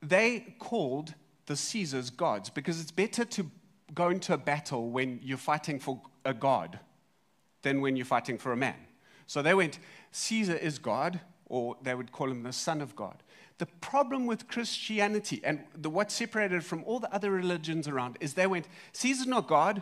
they 0.02 0.56
called 0.60 1.14
the 1.50 1.58
Caesars 1.58 2.12
gods 2.12 2.52
because 2.52 2.80
it's 2.80 2.92
better 2.92 3.26
to 3.26 3.50
go 3.96 4.10
into 4.10 4.34
a 4.36 4.38
battle 4.38 4.92
when 4.92 5.20
you're 5.24 5.36
fighting 5.36 5.80
for 5.80 6.00
a 6.24 6.32
god 6.34 6.80
than 7.64 7.82
when 7.82 7.96
you're 7.96 8.06
fighting 8.06 8.38
for 8.38 8.52
a 8.52 8.56
man. 8.56 8.76
So 9.26 9.42
they 9.42 9.56
went, 9.56 9.80
Caesar 10.12 10.56
is 10.56 10.78
God, 10.78 11.20
or 11.48 11.76
they 11.82 11.96
would 11.96 12.12
call 12.12 12.30
him 12.30 12.44
the 12.44 12.54
Son 12.54 12.82
of 12.82 12.96
God. 12.96 13.24
The 13.58 13.66
problem 13.66 14.28
with 14.28 14.48
Christianity 14.48 15.42
and 15.44 15.64
the, 15.76 15.90
what 15.90 16.12
separated 16.12 16.64
from 16.64 16.84
all 16.84 17.00
the 17.00 17.12
other 17.12 17.32
religions 17.32 17.88
around 17.88 18.18
is 18.20 18.36
they 18.36 18.46
went, 18.46 18.68
Caesar's 18.94 19.26
not 19.26 19.48
God, 19.48 19.82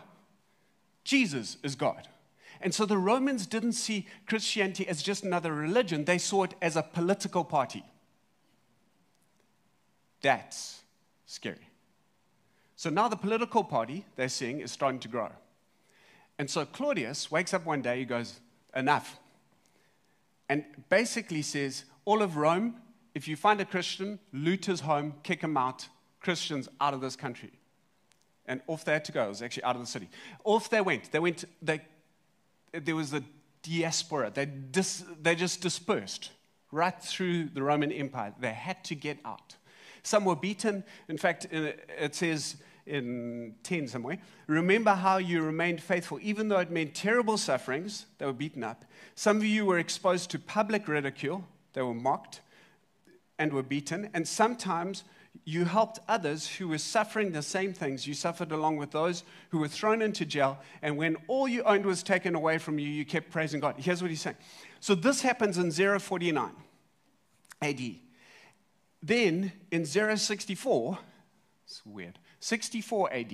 Jesus 1.04 1.58
is 1.62 1.74
God. 1.74 2.08
And 2.62 2.74
so 2.74 2.86
the 2.86 2.96
Romans 2.96 3.46
didn't 3.46 3.72
see 3.72 4.06
Christianity 4.26 4.88
as 4.88 5.02
just 5.02 5.22
another 5.22 5.52
religion, 5.52 6.06
they 6.06 6.18
saw 6.18 6.44
it 6.44 6.54
as 6.62 6.76
a 6.76 6.82
political 6.82 7.44
party. 7.44 7.84
That's 10.22 10.78
scary. 11.28 11.68
So 12.74 12.90
now 12.90 13.06
the 13.06 13.16
political 13.16 13.62
party 13.62 14.06
they're 14.16 14.28
seeing 14.28 14.60
is 14.60 14.72
starting 14.72 14.98
to 15.00 15.08
grow. 15.08 15.30
And 16.38 16.48
so 16.48 16.64
Claudius 16.64 17.30
wakes 17.30 17.52
up 17.52 17.66
one 17.66 17.82
day, 17.82 17.98
he 17.98 18.04
goes, 18.04 18.40
Enough. 18.74 19.18
And 20.48 20.64
basically 20.88 21.42
says, 21.42 21.84
All 22.04 22.22
of 22.22 22.36
Rome, 22.36 22.76
if 23.14 23.28
you 23.28 23.36
find 23.36 23.60
a 23.60 23.64
Christian, 23.64 24.18
loot 24.32 24.66
his 24.66 24.80
home, 24.80 25.14
kick 25.22 25.42
him 25.42 25.56
out, 25.56 25.88
Christians 26.20 26.68
out 26.80 26.94
of 26.94 27.00
this 27.00 27.16
country. 27.16 27.52
And 28.46 28.62
off 28.66 28.84
they 28.84 28.92
had 28.92 29.04
to 29.06 29.12
go. 29.12 29.26
It 29.26 29.28
was 29.28 29.42
actually 29.42 29.64
out 29.64 29.76
of 29.76 29.82
the 29.82 29.86
city. 29.86 30.08
Off 30.44 30.70
they 30.70 30.80
went. 30.80 31.12
They 31.12 31.18
went, 31.18 31.44
they, 31.60 31.82
there 32.72 32.96
was 32.96 33.12
a 33.12 33.22
diaspora. 33.62 34.30
They, 34.32 34.46
dis, 34.46 35.04
they 35.20 35.34
just 35.34 35.60
dispersed 35.60 36.30
right 36.72 36.98
through 37.02 37.50
the 37.50 37.62
Roman 37.62 37.92
Empire. 37.92 38.32
They 38.40 38.52
had 38.52 38.82
to 38.84 38.94
get 38.94 39.18
out. 39.24 39.56
Some 40.02 40.24
were 40.24 40.36
beaten. 40.36 40.84
In 41.08 41.18
fact, 41.18 41.46
it 41.50 42.14
says 42.14 42.56
in 42.86 43.54
10 43.62 43.88
somewhere. 43.88 44.18
Remember 44.46 44.94
how 44.94 45.18
you 45.18 45.42
remained 45.42 45.82
faithful, 45.82 46.18
even 46.22 46.48
though 46.48 46.58
it 46.58 46.70
meant 46.70 46.94
terrible 46.94 47.36
sufferings, 47.36 48.06
they 48.18 48.26
were 48.26 48.32
beaten 48.32 48.64
up. 48.64 48.84
Some 49.14 49.36
of 49.36 49.44
you 49.44 49.66
were 49.66 49.78
exposed 49.78 50.30
to 50.30 50.38
public 50.38 50.88
ridicule, 50.88 51.44
they 51.74 51.82
were 51.82 51.94
mocked 51.94 52.40
and 53.38 53.52
were 53.52 53.62
beaten, 53.62 54.08
and 54.14 54.26
sometimes 54.26 55.04
you 55.44 55.64
helped 55.64 56.00
others 56.08 56.48
who 56.48 56.68
were 56.68 56.78
suffering 56.78 57.32
the 57.32 57.42
same 57.42 57.72
things. 57.72 58.06
You 58.06 58.14
suffered 58.14 58.52
along 58.52 58.78
with 58.78 58.90
those 58.90 59.22
who 59.50 59.58
were 59.58 59.68
thrown 59.68 60.02
into 60.02 60.24
jail. 60.24 60.58
And 60.82 60.96
when 60.96 61.16
all 61.28 61.46
you 61.46 61.62
owned 61.62 61.86
was 61.86 62.02
taken 62.02 62.34
away 62.34 62.58
from 62.58 62.78
you, 62.78 62.88
you 62.88 63.04
kept 63.04 63.30
praising 63.30 63.60
God. 63.60 63.76
Here's 63.78 64.02
what 64.02 64.10
he's 64.10 64.20
saying. 64.20 64.36
So 64.80 64.94
this 64.94 65.22
happens 65.22 65.58
in 65.58 65.70
049 65.70 66.50
AD. 67.62 67.80
Then 69.02 69.52
in 69.70 69.86
064, 69.86 70.98
it's 71.64 71.82
weird, 71.86 72.18
64 72.40 73.12
AD, 73.12 73.32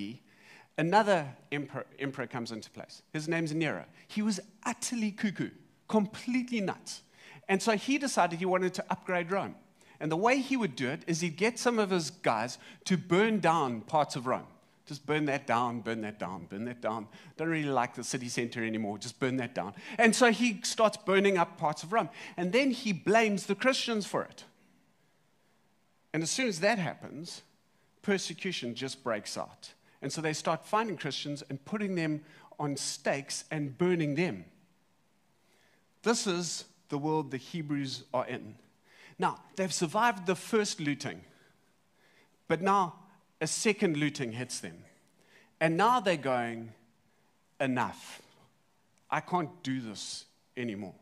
another 0.77 1.27
emperor, 1.51 1.85
emperor 1.99 2.27
comes 2.27 2.51
into 2.51 2.69
place. 2.69 3.01
His 3.13 3.27
name's 3.27 3.53
Nero. 3.53 3.85
He 4.07 4.21
was 4.21 4.39
utterly 4.63 5.11
cuckoo, 5.11 5.49
completely 5.87 6.61
nuts. 6.61 7.01
And 7.47 7.61
so 7.61 7.73
he 7.77 7.97
decided 7.97 8.39
he 8.39 8.45
wanted 8.45 8.73
to 8.75 8.85
upgrade 8.89 9.31
Rome. 9.31 9.55
And 9.99 10.11
the 10.11 10.17
way 10.17 10.39
he 10.39 10.57
would 10.57 10.75
do 10.75 10.89
it 10.89 11.03
is 11.07 11.21
he'd 11.21 11.37
get 11.37 11.57
some 11.57 11.79
of 11.79 11.89
his 11.89 12.09
guys 12.09 12.57
to 12.85 12.97
burn 12.97 13.39
down 13.39 13.81
parts 13.81 14.15
of 14.15 14.27
Rome. 14.27 14.47
Just 14.85 15.05
burn 15.05 15.25
that 15.25 15.47
down, 15.47 15.79
burn 15.79 16.01
that 16.01 16.19
down, 16.19 16.45
burn 16.45 16.65
that 16.65 16.81
down. 16.81 17.07
Don't 17.37 17.47
really 17.47 17.69
like 17.69 17.95
the 17.95 18.03
city 18.03 18.29
center 18.29 18.63
anymore. 18.63 18.99
Just 18.99 19.19
burn 19.19 19.37
that 19.37 19.55
down. 19.55 19.73
And 19.97 20.15
so 20.15 20.31
he 20.31 20.59
starts 20.61 20.97
burning 20.97 21.37
up 21.37 21.57
parts 21.57 21.81
of 21.81 21.91
Rome. 21.91 22.09
And 22.37 22.51
then 22.51 22.69
he 22.71 22.93
blames 22.93 23.47
the 23.47 23.55
Christians 23.55 24.05
for 24.05 24.23
it. 24.23 24.43
And 26.15 26.23
as 26.23 26.31
soon 26.31 26.47
as 26.47 26.61
that 26.61 26.79
happens, 26.79 27.41
persecution 28.01 28.73
just 28.73 29.03
breaks 29.03 29.37
out. 29.37 29.73
And 30.01 30.09
so 30.09 30.21
they 30.21 30.31
start 30.31 30.65
finding 30.65 30.95
Christians 30.95 31.43
and 31.49 31.65
putting 31.65 31.95
them 31.95 32.21
on 32.57 32.77
stakes 32.77 33.43
and 33.51 33.77
burning 33.77 34.15
them. 34.15 34.45
This 36.03 36.25
is 36.25 36.63
the 36.87 36.97
world 36.97 37.31
the 37.31 37.37
Hebrews 37.37 38.05
are 38.13 38.25
in. 38.27 38.55
Now, 39.19 39.41
they've 39.57 39.73
survived 39.73 40.25
the 40.25 40.37
first 40.37 40.79
looting, 40.79 41.19
but 42.47 42.61
now 42.61 42.95
a 43.41 43.47
second 43.47 43.97
looting 43.97 44.31
hits 44.31 44.61
them. 44.61 44.85
And 45.59 45.75
now 45.75 45.99
they're 45.99 46.15
going, 46.15 46.71
enough. 47.59 48.21
I 49.11 49.19
can't 49.19 49.61
do 49.63 49.81
this 49.81 50.23
anymore. 50.55 50.95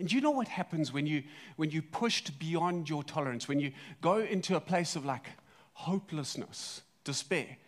And 0.00 0.10
you 0.10 0.22
know 0.22 0.30
what 0.30 0.48
happens 0.48 0.94
when 0.94 1.06
you 1.06 1.22
when 1.56 1.70
you 1.70 1.82
pushed 1.82 2.38
beyond 2.38 2.88
your 2.88 3.04
tolerance, 3.04 3.46
when 3.46 3.60
you 3.60 3.72
go 4.00 4.18
into 4.20 4.56
a 4.56 4.60
place 4.60 4.96
of 4.96 5.04
like 5.04 5.26
hopelessness, 5.74 6.80
despair. 7.04 7.58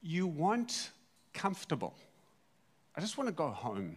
You 0.00 0.28
want 0.28 0.90
comfortable. 1.32 1.94
I 2.96 3.00
just 3.00 3.18
want 3.18 3.26
to 3.26 3.34
go 3.34 3.48
home. 3.48 3.96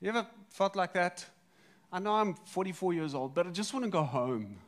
You 0.00 0.10
ever 0.10 0.26
felt 0.50 0.76
like 0.76 0.92
that? 0.92 1.24
I 1.90 1.98
know 1.98 2.12
I'm 2.12 2.34
44 2.34 2.92
years 2.92 3.14
old, 3.14 3.34
but 3.34 3.46
I 3.46 3.50
just 3.50 3.72
want 3.72 3.86
to 3.86 3.90
go 3.90 4.02
home. 4.02 4.58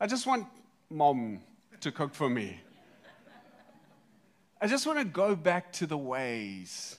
I 0.00 0.08
just 0.08 0.26
want 0.26 0.46
mom 0.90 1.40
to 1.80 1.92
cook 1.92 2.12
for 2.12 2.28
me. 2.28 2.60
I 4.60 4.66
just 4.66 4.84
want 4.84 4.98
to 4.98 5.04
go 5.04 5.36
back 5.36 5.72
to 5.74 5.86
the 5.86 5.96
ways 5.96 6.98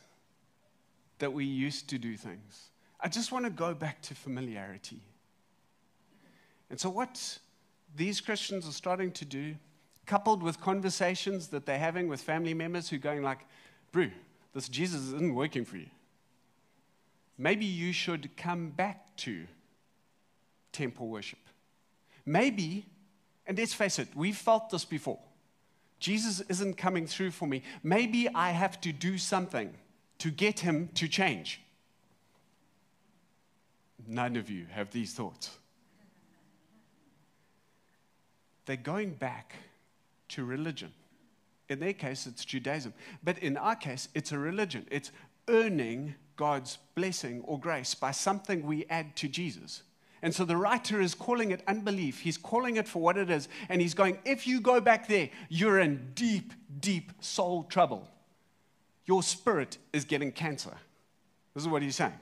that 1.18 1.34
we 1.34 1.44
used 1.44 1.90
to 1.90 1.98
do 1.98 2.16
things. 2.16 2.69
I 3.02 3.08
just 3.08 3.32
want 3.32 3.46
to 3.46 3.52
go 3.52 3.74
back 3.74 4.02
to 4.04 4.16
familiarity. 4.16 5.02
And 6.70 6.80
so, 6.80 6.90
what 6.90 7.40
these 7.96 8.22
Christians 8.22 8.68
are 8.68 8.74
starting 8.74 9.12
to 9.14 9.26
do, 9.26 9.56
coupled 10.06 10.44
with 10.44 10.60
conversations 10.60 11.48
that 11.48 11.66
they're 11.66 11.80
having 11.80 12.08
with 12.08 12.22
family 12.22 12.54
members 12.54 12.90
who 12.90 12.98
are 12.98 13.00
going 13.00 13.24
like, 13.24 13.40
Brew, 13.92 14.12
this 14.54 14.70
Jesus 14.70 15.02
isn't 15.14 15.34
working 15.34 15.66
for 15.66 15.78
you 15.78 15.88
maybe 17.40 17.66
you 17.66 17.92
should 17.92 18.36
come 18.38 18.70
back 18.70 19.16
to 19.16 19.48
temple 20.72 21.08
worship. 21.08 21.40
Maybe, 22.26 22.86
and 23.48 23.58
let's 23.58 23.74
face 23.74 23.98
it, 23.98 24.10
we've 24.14 24.38
felt 24.38 24.70
this 24.70 24.86
before. 24.86 25.18
Jesus 26.00 26.42
isn't 26.42 26.78
coming 26.78 27.08
through 27.08 27.32
for 27.32 27.48
me. 27.48 27.64
Maybe 27.82 28.30
I 28.36 28.52
have 28.52 28.80
to 28.82 28.92
do 28.92 29.18
something 29.18 29.74
to 30.20 30.30
get 30.30 30.60
him 30.60 30.90
to 30.96 31.08
change. 31.08 31.62
None 34.10 34.38
of 34.38 34.50
you 34.50 34.66
have 34.72 34.90
these 34.90 35.14
thoughts. 35.14 35.52
They're 38.66 38.76
going 38.76 39.12
back 39.12 39.54
to 40.30 40.44
religion. 40.44 40.92
In 41.70 41.80
their 41.80 41.94
case, 41.94 42.26
it's 42.26 42.44
Judaism. 42.44 42.94
But 43.24 43.38
in 43.38 43.56
our 43.56 43.76
case, 43.76 44.10
it's 44.16 44.32
a 44.32 44.40
religion. 44.40 44.88
It's 44.90 45.12
earning 45.48 46.16
God's 46.38 46.80
blessing 46.96 47.44
or 47.46 47.60
grace 47.60 47.94
by 47.94 48.10
something 48.10 48.64
we 48.64 48.86
add 48.90 49.16
to 49.18 49.28
Jesus. 49.28 49.84
And 50.24 50.34
so 50.34 50.44
the 50.44 50.58
writer 50.58 51.00
is 51.00 51.14
calling 51.14 51.52
it 51.52 51.62
unbelief. 51.68 52.22
He's 52.22 52.38
calling 52.38 52.78
it 52.78 52.88
for 52.88 53.04
what 53.04 53.16
it 53.16 53.30
is. 53.30 53.48
And 53.70 53.80
he's 53.80 53.94
going, 53.94 54.18
if 54.26 54.48
you 54.48 54.60
go 54.60 54.82
back 54.82 55.08
there, 55.08 55.30
you're 55.50 55.78
in 55.78 56.14
deep, 56.16 56.54
deep 56.80 57.12
soul 57.20 57.64
trouble. 57.64 58.08
Your 59.06 59.22
spirit 59.22 59.78
is 59.94 60.04
getting 60.04 60.32
cancer. 60.32 60.74
This 61.54 61.64
is 61.64 61.70
what 61.70 61.84
he's 61.84 61.96
saying. 61.96 62.14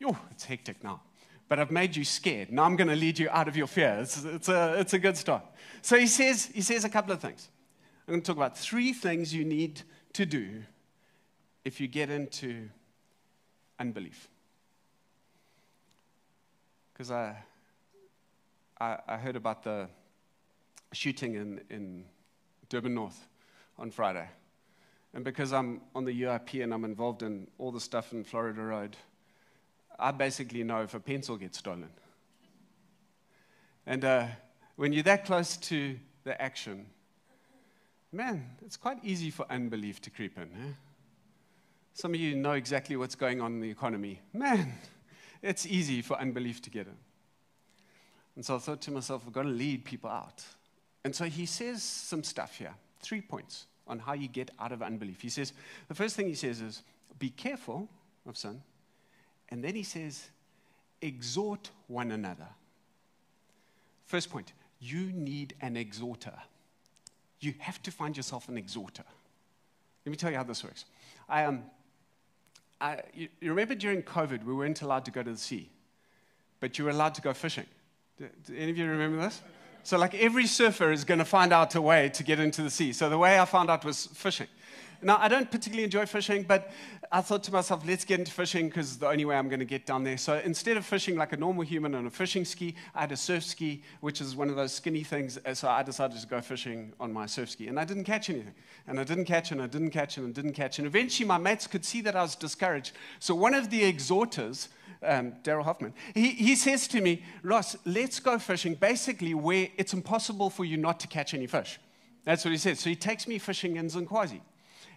Yo, 0.00 0.16
it's 0.30 0.44
hectic 0.44 0.82
now. 0.82 1.02
But 1.46 1.58
I've 1.58 1.70
made 1.70 1.94
you 1.94 2.04
scared. 2.04 2.50
Now 2.50 2.64
I'm 2.64 2.74
going 2.74 2.88
to 2.88 2.96
lead 2.96 3.18
you 3.18 3.28
out 3.28 3.48
of 3.48 3.56
your 3.56 3.66
fear. 3.66 3.98
It's, 4.00 4.24
it's, 4.24 4.48
a, 4.48 4.80
it's 4.80 4.94
a 4.94 4.98
good 4.98 5.16
start. 5.16 5.44
So 5.82 5.98
he 5.98 6.06
says, 6.06 6.46
he 6.46 6.62
says 6.62 6.84
a 6.84 6.88
couple 6.88 7.12
of 7.12 7.20
things. 7.20 7.50
I'm 8.08 8.14
going 8.14 8.22
to 8.22 8.26
talk 8.26 8.36
about 8.36 8.56
three 8.56 8.94
things 8.94 9.34
you 9.34 9.44
need 9.44 9.82
to 10.14 10.24
do 10.24 10.62
if 11.64 11.80
you 11.80 11.86
get 11.86 12.08
into 12.08 12.68
unbelief. 13.78 14.28
Because 16.92 17.10
I, 17.10 17.36
I, 18.80 18.98
I, 19.06 19.16
heard 19.18 19.36
about 19.36 19.62
the 19.62 19.88
shooting 20.92 21.34
in, 21.34 21.60
in 21.68 22.04
Durban 22.68 22.94
North 22.94 23.26
on 23.78 23.90
Friday. 23.90 24.28
And 25.12 25.24
because 25.24 25.52
I'm 25.52 25.82
on 25.94 26.04
the 26.04 26.22
UIP 26.22 26.62
and 26.62 26.72
I'm 26.72 26.84
involved 26.84 27.22
in 27.22 27.48
all 27.58 27.72
the 27.72 27.80
stuff 27.80 28.12
in 28.12 28.24
Florida 28.24 28.62
Road, 28.62 28.96
I 30.00 30.10
basically 30.12 30.64
know 30.64 30.82
if 30.82 30.94
a 30.94 31.00
pencil 31.00 31.36
gets 31.36 31.58
stolen. 31.58 31.90
And 33.86 34.04
uh, 34.04 34.26
when 34.76 34.92
you're 34.92 35.02
that 35.04 35.24
close 35.24 35.56
to 35.58 35.98
the 36.24 36.40
action, 36.40 36.86
man, 38.12 38.46
it's 38.64 38.76
quite 38.76 38.98
easy 39.04 39.30
for 39.30 39.46
unbelief 39.50 40.00
to 40.02 40.10
creep 40.10 40.36
in. 40.38 40.44
Eh? 40.44 40.72
Some 41.94 42.14
of 42.14 42.20
you 42.20 42.34
know 42.34 42.52
exactly 42.52 42.96
what's 42.96 43.14
going 43.14 43.40
on 43.40 43.54
in 43.54 43.60
the 43.60 43.70
economy. 43.70 44.20
Man, 44.32 44.72
it's 45.42 45.66
easy 45.66 46.02
for 46.02 46.18
unbelief 46.18 46.62
to 46.62 46.70
get 46.70 46.86
in. 46.86 46.96
And 48.36 48.44
so 48.44 48.56
I 48.56 48.58
thought 48.58 48.80
to 48.82 48.90
myself, 48.90 49.24
I've 49.26 49.32
got 49.32 49.42
to 49.42 49.48
lead 49.48 49.84
people 49.84 50.08
out. 50.08 50.42
And 51.04 51.14
so 51.14 51.24
he 51.24 51.46
says 51.46 51.82
some 51.82 52.22
stuff 52.22 52.56
here, 52.56 52.74
three 53.02 53.20
points 53.20 53.66
on 53.86 53.98
how 53.98 54.12
you 54.12 54.28
get 54.28 54.50
out 54.58 54.72
of 54.72 54.82
unbelief. 54.82 55.20
He 55.20 55.28
says, 55.28 55.52
the 55.88 55.94
first 55.94 56.16
thing 56.16 56.26
he 56.26 56.34
says 56.34 56.60
is, 56.60 56.82
be 57.18 57.30
careful 57.30 57.88
of 58.26 58.36
sin. 58.36 58.62
And 59.50 59.64
then 59.64 59.74
he 59.74 59.82
says, 59.82 60.28
exhort 61.02 61.70
one 61.88 62.10
another. 62.10 62.48
First 64.06 64.30
point, 64.30 64.52
you 64.80 65.12
need 65.12 65.54
an 65.60 65.76
exhorter. 65.76 66.34
You 67.40 67.54
have 67.58 67.82
to 67.82 67.90
find 67.90 68.16
yourself 68.16 68.48
an 68.48 68.56
exhorter. 68.56 69.04
Let 70.04 70.10
me 70.10 70.16
tell 70.16 70.30
you 70.30 70.36
how 70.36 70.42
this 70.42 70.64
works. 70.64 70.84
I, 71.28 71.44
um, 71.44 71.62
I, 72.80 73.00
you, 73.14 73.28
you, 73.40 73.50
remember 73.50 73.74
during 73.74 74.02
COVID, 74.02 74.44
we 74.44 74.54
weren't 74.54 74.82
allowed 74.82 75.04
to 75.04 75.10
go 75.10 75.22
to 75.22 75.30
the 75.30 75.36
sea, 75.36 75.70
but 76.60 76.78
you 76.78 76.84
were 76.84 76.90
allowed 76.90 77.14
to 77.14 77.20
go 77.20 77.32
fishing. 77.32 77.66
Do, 78.18 78.28
do 78.46 78.56
any 78.56 78.70
of 78.70 78.78
you 78.78 78.86
remember 78.86 79.18
this? 79.18 79.42
So, 79.82 79.98
like 79.98 80.14
every 80.14 80.46
surfer 80.46 80.92
is 80.92 81.04
going 81.04 81.18
to 81.18 81.24
find 81.24 81.52
out 81.52 81.74
a 81.74 81.80
way 81.80 82.10
to 82.10 82.22
get 82.22 82.38
into 82.38 82.62
the 82.62 82.70
sea. 82.70 82.92
So, 82.92 83.08
the 83.08 83.18
way 83.18 83.38
I 83.38 83.44
found 83.44 83.70
out 83.70 83.84
was 83.84 84.06
fishing. 84.06 84.48
Now, 85.02 85.16
I 85.18 85.28
don't 85.28 85.50
particularly 85.50 85.84
enjoy 85.84 86.04
fishing, 86.04 86.42
but 86.42 86.70
I 87.10 87.22
thought 87.22 87.42
to 87.44 87.52
myself, 87.52 87.82
let's 87.86 88.04
get 88.04 88.18
into 88.18 88.32
fishing 88.32 88.68
because 88.68 88.88
it's 88.88 88.96
the 88.98 89.08
only 89.08 89.24
way 89.24 89.36
I'm 89.36 89.48
going 89.48 89.60
to 89.60 89.64
get 89.64 89.86
down 89.86 90.04
there. 90.04 90.18
So 90.18 90.40
instead 90.44 90.76
of 90.76 90.84
fishing 90.84 91.16
like 91.16 91.32
a 91.32 91.36
normal 91.38 91.64
human 91.64 91.94
on 91.94 92.06
a 92.06 92.10
fishing 92.10 92.44
ski, 92.44 92.76
I 92.94 93.00
had 93.00 93.12
a 93.12 93.16
surf 93.16 93.42
ski, 93.42 93.82
which 94.00 94.20
is 94.20 94.36
one 94.36 94.50
of 94.50 94.56
those 94.56 94.72
skinny 94.72 95.02
things. 95.02 95.38
So 95.54 95.68
I 95.68 95.82
decided 95.82 96.20
to 96.20 96.26
go 96.26 96.40
fishing 96.42 96.92
on 97.00 97.12
my 97.12 97.24
surf 97.26 97.50
ski. 97.50 97.68
And 97.68 97.80
I 97.80 97.84
didn't 97.84 98.04
catch 98.04 98.28
anything. 98.28 98.54
And 98.86 99.00
I 99.00 99.04
didn't 99.04 99.24
catch, 99.24 99.52
and 99.52 99.62
I 99.62 99.66
didn't 99.66 99.90
catch, 99.90 100.18
and 100.18 100.28
I 100.28 100.32
didn't 100.32 100.52
catch. 100.52 100.78
And 100.78 100.86
eventually, 100.86 101.26
my 101.26 101.38
mates 101.38 101.66
could 101.66 101.84
see 101.84 102.02
that 102.02 102.14
I 102.14 102.22
was 102.22 102.36
discouraged. 102.36 102.92
So 103.20 103.34
one 103.34 103.54
of 103.54 103.70
the 103.70 103.82
exhorters, 103.82 104.68
um, 105.02 105.32
Daryl 105.42 105.64
Hoffman, 105.64 105.94
he, 106.14 106.30
he 106.30 106.56
says 106.56 106.86
to 106.88 107.00
me, 107.00 107.24
Ross, 107.42 107.76
let's 107.86 108.20
go 108.20 108.38
fishing 108.38 108.74
basically 108.74 109.32
where 109.32 109.68
it's 109.78 109.94
impossible 109.94 110.50
for 110.50 110.64
you 110.64 110.76
not 110.76 111.00
to 111.00 111.08
catch 111.08 111.32
any 111.32 111.46
fish. 111.46 111.80
That's 112.24 112.44
what 112.44 112.50
he 112.50 112.58
said. 112.58 112.78
So 112.78 112.90
he 112.90 112.96
takes 112.96 113.26
me 113.26 113.38
fishing 113.38 113.76
in 113.76 113.86
Zinkwazi. 113.86 114.40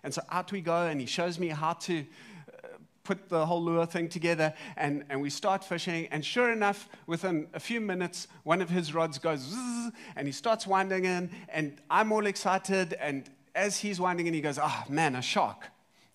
And 0.03 0.13
so 0.13 0.21
out 0.29 0.51
we 0.51 0.61
go, 0.61 0.83
and 0.83 0.99
he 0.99 1.07
shows 1.07 1.39
me 1.39 1.47
how 1.47 1.73
to 1.73 1.99
uh, 2.01 2.67
put 3.03 3.29
the 3.29 3.45
whole 3.45 3.63
lure 3.63 3.85
thing 3.85 4.09
together, 4.09 4.53
and, 4.75 5.05
and 5.09 5.21
we 5.21 5.29
start 5.29 5.63
fishing. 5.63 6.07
And 6.11 6.25
sure 6.25 6.51
enough, 6.51 6.89
within 7.07 7.47
a 7.53 7.59
few 7.59 7.79
minutes, 7.79 8.27
one 8.43 8.61
of 8.61 8.69
his 8.69 8.93
rods 8.93 9.17
goes, 9.17 9.39
zzz, 9.39 9.91
and 10.15 10.27
he 10.27 10.31
starts 10.33 10.67
winding 10.67 11.05
in, 11.05 11.29
and 11.49 11.81
I'm 11.89 12.11
all 12.11 12.25
excited. 12.25 12.93
And 12.99 13.29
as 13.55 13.79
he's 13.79 13.99
winding 13.99 14.27
in, 14.27 14.33
he 14.33 14.41
goes, 14.41 14.59
Oh 14.61 14.83
man, 14.89 15.15
a 15.15 15.21
shark. 15.21 15.69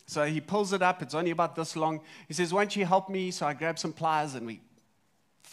So 0.06 0.24
he 0.24 0.40
pulls 0.40 0.72
it 0.72 0.80
up, 0.80 1.02
it's 1.02 1.14
only 1.14 1.30
about 1.30 1.54
this 1.54 1.76
long. 1.76 2.00
He 2.28 2.34
says, 2.34 2.52
Won't 2.52 2.76
you 2.76 2.84
help 2.84 3.08
me? 3.08 3.30
So 3.30 3.46
I 3.46 3.54
grab 3.54 3.78
some 3.78 3.92
pliers, 3.92 4.34
and 4.34 4.46
we 4.46 4.60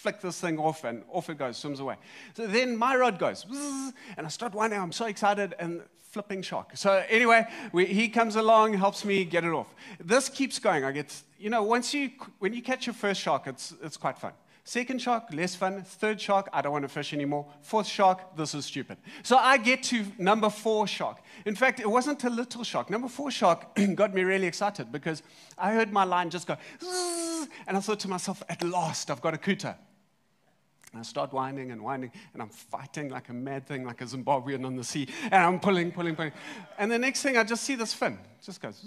flick 0.06 0.22
this 0.22 0.40
thing 0.40 0.60
off, 0.60 0.84
and 0.84 1.04
off 1.12 1.32
it 1.32 1.40
goes, 1.40 1.58
swims 1.58 1.80
away. 1.80 1.96
So 2.36 2.46
then 2.46 2.78
my 2.78 2.96
rod 2.96 3.18
goes, 3.18 3.44
and 4.16 4.28
I 4.28 4.30
start 4.30 4.54
winding. 4.54 4.80
I'm 4.80 4.92
so 4.92 5.08
excited, 5.08 5.56
and 5.58 5.82
flipping 6.00 6.44
shark. 6.44 6.70
So 6.76 7.04
anyway, 7.10 7.48
we, 7.72 7.88
he 7.88 8.08
comes 8.08 8.36
along, 8.36 8.74
helps 8.74 9.04
me 9.04 9.26
get 9.26 9.44
it 9.44 9.52
off. 9.52 9.74
This 10.00 10.30
keeps 10.30 10.60
going. 10.60 10.84
I 10.84 10.92
get, 10.92 11.10
you 11.40 11.50
know, 11.50 11.64
once 11.64 11.92
you 11.92 12.12
when 12.38 12.54
you 12.54 12.62
catch 12.62 12.86
your 12.86 12.94
first 12.94 13.20
shark, 13.20 13.48
it's 13.48 13.74
it's 13.82 13.98
quite 13.98 14.20
fun. 14.20 14.34
Second 14.64 15.00
shark, 15.00 15.24
less 15.32 15.56
fun. 15.56 15.84
Third 15.84 16.20
shark, 16.20 16.50
I 16.52 16.62
don't 16.62 16.72
want 16.72 16.86
to 16.86 16.90
fish 16.90 17.14
anymore. 17.14 17.46
Fourth 17.62 17.88
shark, 17.88 18.36
this 18.36 18.56
is 18.56 18.66
stupid. 18.66 18.98
So 19.24 19.38
I 19.38 19.58
get 19.58 19.84
to 19.84 20.06
number 20.18 20.50
four 20.50 20.88
shark. 20.88 21.18
In 21.46 21.56
fact, 21.56 21.80
it 21.80 21.90
wasn't 21.90 22.24
a 22.24 22.30
little 22.30 22.64
shark. 22.64 22.90
Number 22.90 23.08
four 23.08 23.30
shark 23.30 23.60
got 23.96 24.14
me 24.14 24.24
really 24.24 24.48
excited 24.48 24.92
because 24.92 25.24
I 25.58 25.72
heard 25.74 25.92
my 25.92 26.04
line 26.04 26.30
just 26.30 26.48
go, 26.48 26.58
and 27.68 27.78
I 27.78 27.80
thought 27.80 28.00
to 28.02 28.08
myself, 28.08 28.42
at 28.50 28.64
last, 28.64 29.12
I've 29.12 29.22
got 29.22 29.34
a 29.34 29.38
couta. 29.38 29.76
And 30.96 31.02
I 31.02 31.04
start 31.04 31.34
whining 31.34 31.72
and 31.72 31.82
whining, 31.82 32.10
and 32.32 32.42
I'm 32.42 32.48
fighting 32.48 33.10
like 33.10 33.28
a 33.28 33.34
mad 33.34 33.68
thing, 33.68 33.84
like 33.84 34.00
a 34.00 34.06
Zimbabwean 34.06 34.66
on 34.66 34.78
the 34.78 34.84
sea, 34.86 35.10
and 35.24 35.34
I'm 35.34 35.60
pulling, 35.60 35.92
pulling, 35.92 36.16
pulling. 36.16 36.32
And 36.78 36.90
the 36.90 36.98
next 36.98 37.22
thing, 37.22 37.36
I 37.36 37.44
just 37.44 37.66
see 37.66 37.76
this 37.76 37.94
fin. 37.94 38.18
Just 38.42 38.62
goes, 38.62 38.82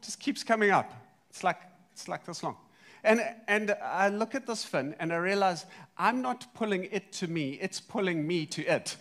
just 0.00 0.20
keeps 0.20 0.44
coming 0.44 0.70
up. 0.70 0.92
It's 1.30 1.42
like, 1.42 1.58
it's 1.92 2.06
like 2.06 2.24
this 2.24 2.44
long. 2.44 2.56
And, 3.02 3.20
and 3.48 3.72
I 3.82 4.08
look 4.08 4.36
at 4.36 4.46
this 4.46 4.62
fin 4.62 4.94
and 5.00 5.12
I 5.12 5.16
realize 5.16 5.66
I'm 5.98 6.22
not 6.22 6.54
pulling 6.54 6.84
it 6.84 7.10
to 7.14 7.26
me, 7.26 7.58
it's 7.60 7.80
pulling 7.80 8.24
me 8.24 8.46
to 8.46 8.64
it. 8.64 8.94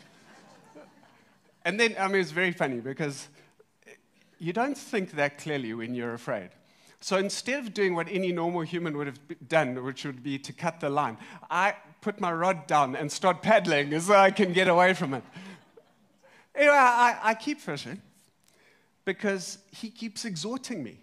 and 1.63 1.79
then, 1.79 1.95
I 1.99 2.07
mean, 2.07 2.21
it's 2.21 2.31
very 2.31 2.53
funny 2.53 2.79
because 2.79 3.27
you 4.39 4.51
don't 4.51 4.75
think 4.75 5.11
that 5.11 5.37
clearly 5.37 5.75
when 5.75 5.93
you're 5.93 6.15
afraid. 6.15 6.49
So 7.03 7.17
instead 7.17 7.59
of 7.59 7.73
doing 7.73 7.95
what 7.95 8.07
any 8.09 8.31
normal 8.31 8.61
human 8.61 8.97
would 8.97 9.07
have 9.07 9.19
done, 9.49 9.83
which 9.83 10.05
would 10.05 10.23
be 10.23 10.39
to 10.39 10.53
cut 10.53 10.79
the 10.79 10.89
line, 10.89 11.17
I 11.51 11.75
put 11.99 12.21
my 12.21 12.31
rod 12.31 12.65
down 12.65 12.95
and 12.95 13.11
start 13.11 13.41
paddling 13.41 13.99
so 13.99 14.15
I 14.15 14.31
can 14.31 14.53
get 14.53 14.69
away 14.69 14.93
from 14.93 15.13
it. 15.13 15.23
Anyway, 16.55 16.73
I, 16.73 17.19
I 17.21 17.33
keep 17.33 17.59
fishing 17.59 18.01
because 19.03 19.57
he 19.69 19.89
keeps 19.89 20.23
exhorting 20.23 20.81
me. 20.81 21.01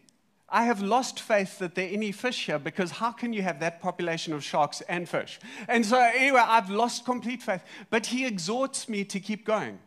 I 0.48 0.64
have 0.64 0.80
lost 0.80 1.20
faith 1.20 1.58
that 1.58 1.74
there 1.74 1.84
are 1.84 1.92
any 1.92 2.12
fish 2.12 2.46
here 2.46 2.58
because 2.58 2.92
how 2.92 3.12
can 3.12 3.34
you 3.34 3.42
have 3.42 3.60
that 3.60 3.82
population 3.82 4.32
of 4.32 4.42
sharks 4.42 4.80
and 4.88 5.06
fish? 5.06 5.38
And 5.68 5.84
so, 5.84 5.98
anyway, 5.98 6.40
I've 6.42 6.70
lost 6.70 7.04
complete 7.04 7.42
faith. 7.42 7.60
But 7.90 8.06
he 8.06 8.24
exhorts 8.24 8.88
me 8.88 9.04
to 9.04 9.20
keep 9.20 9.44
going. 9.44 9.78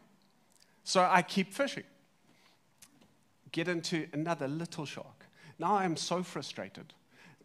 So 0.84 1.01
I 1.10 1.24
keep 1.24 1.51
fishing. 1.55 1.86
Get 3.51 3.67
into 3.67 4.05
another 4.13 4.48
little 4.48 4.86
shark. 4.86 5.22
Now 5.63 5.77
I'm 5.77 5.96
so 5.96 6.24
frustrated 6.24 6.93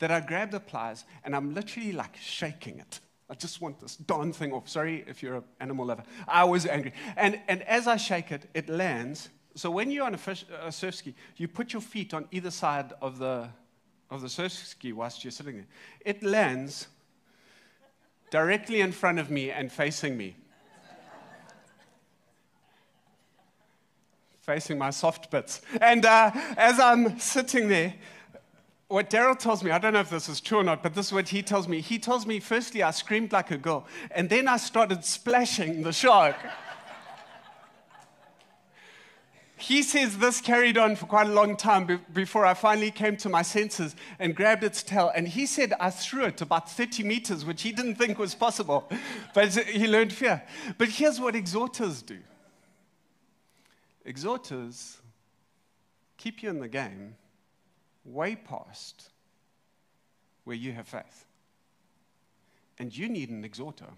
that 0.01 0.11
I 0.11 0.19
grab 0.19 0.51
the 0.51 0.59
pliers 0.59 1.05
and 1.25 1.37
I'm 1.37 1.55
literally 1.55 1.93
like 1.93 2.17
shaking 2.17 2.81
it. 2.81 2.99
I 3.31 3.35
just 3.35 3.61
want 3.61 3.79
this 3.79 3.95
darn 3.95 4.33
thing 4.33 4.53
off. 4.53 4.69
Sorry 4.69 5.05
if 5.07 5.23
you're 5.23 5.37
an 5.37 5.45
animal 5.61 5.87
lover. 5.87 6.03
I 6.27 6.43
was 6.43 6.67
angry. 6.67 6.95
And, 7.17 7.39
and 7.47 7.63
as 7.63 7.87
I 7.87 7.97
shake 7.97 8.33
it, 8.33 8.49
it 8.55 8.69
lands 8.69 9.29
so 9.55 9.71
when 9.71 9.91
you're 9.91 10.05
on 10.05 10.15
a, 10.15 10.19
fish, 10.19 10.45
a 10.63 10.71
surf 10.71 10.95
ski, 10.95 11.15
you 11.37 11.49
put 11.49 11.73
your 11.73 11.83
feet 11.83 12.15
on 12.15 12.29
either 12.31 12.51
side 12.51 12.93
of 13.03 13.19
the, 13.19 13.49
of 14.09 14.23
the 14.23 14.29
surf 14.29 14.53
ski 14.53 14.93
whilst 14.93 15.25
you're 15.25 15.33
sitting 15.33 15.57
there. 15.57 15.67
It 16.05 16.23
lands 16.23 16.87
directly 18.31 18.81
in 18.81 18.93
front 18.93 19.19
of 19.19 19.31
me 19.31 19.51
and 19.51 19.71
facing 19.73 20.17
me. 20.17 20.37
Facing 24.49 24.79
my 24.79 24.89
soft 24.89 25.31
bits. 25.31 25.61
And 25.79 26.07
uh, 26.07 26.31
as 26.57 26.81
I'm 26.81 27.19
sitting 27.19 27.69
there, 27.69 27.93
what 28.89 29.11
Daryl 29.11 29.39
tells 29.39 29.63
me, 29.63 29.71
I 29.71 29.79
don't 29.79 29.93
know 29.93 30.01
if 30.01 30.09
this 30.09 30.27
is 30.27 30.41
true 30.41 30.61
or 30.61 30.65
not, 30.65 30.83
but 30.83 30.95
this 30.95 31.09
is 31.09 31.13
what 31.13 31.29
he 31.29 31.43
tells 31.43 31.69
me. 31.69 31.83
He 31.83 31.99
tells 31.99 32.27
me, 32.27 32.41
firstly, 32.41 32.83
I 32.83 32.93
screamed 32.93 33.31
like 33.31 33.51
a 33.51 33.59
girl, 33.59 33.87
and 34.11 34.31
then 34.31 34.49
I 34.49 34.57
started 34.57 35.05
splashing 35.05 35.83
the 35.83 35.93
shark. 35.93 36.37
He 39.61 39.83
says 39.83 40.19
this 40.19 40.41
carried 40.41 40.79
on 40.79 40.95
for 40.95 41.07
quite 41.07 41.27
a 41.27 41.33
long 41.33 41.57
time 41.57 41.85
be- 41.85 41.99
before 42.13 42.47
I 42.47 42.55
finally 42.55 42.93
came 42.93 43.17
to 43.17 43.29
my 43.29 43.43
senses 43.43 43.97
and 44.21 44.33
grabbed 44.33 44.63
its 44.63 44.85
tail. 44.85 45.11
And 45.13 45.27
he 45.27 45.47
said 45.47 45.75
I 45.81 45.91
threw 45.91 46.27
it 46.27 46.41
about 46.41 46.71
30 46.71 47.03
meters, 47.03 47.45
which 47.45 47.63
he 47.63 47.73
didn't 47.73 47.97
think 47.97 48.21
was 48.21 48.37
possible. 48.37 48.89
But 49.35 49.49
he 49.49 49.89
learned 49.89 50.13
fear. 50.13 50.45
But 50.79 50.91
here's 50.91 51.19
what 51.19 51.35
exhorters 51.35 52.03
do 52.03 52.19
exhorters 54.09 54.99
keep 56.17 56.43
you 56.43 56.49
in 56.49 56.61
the 56.61 56.69
game 56.69 57.15
way 58.05 58.35
past 58.35 59.11
where 60.45 60.57
you 60.57 60.73
have 60.73 60.89
faith. 60.89 61.27
And 62.79 62.97
you 62.97 63.09
need 63.09 63.29
an 63.29 63.45
exhorter. 63.45 63.89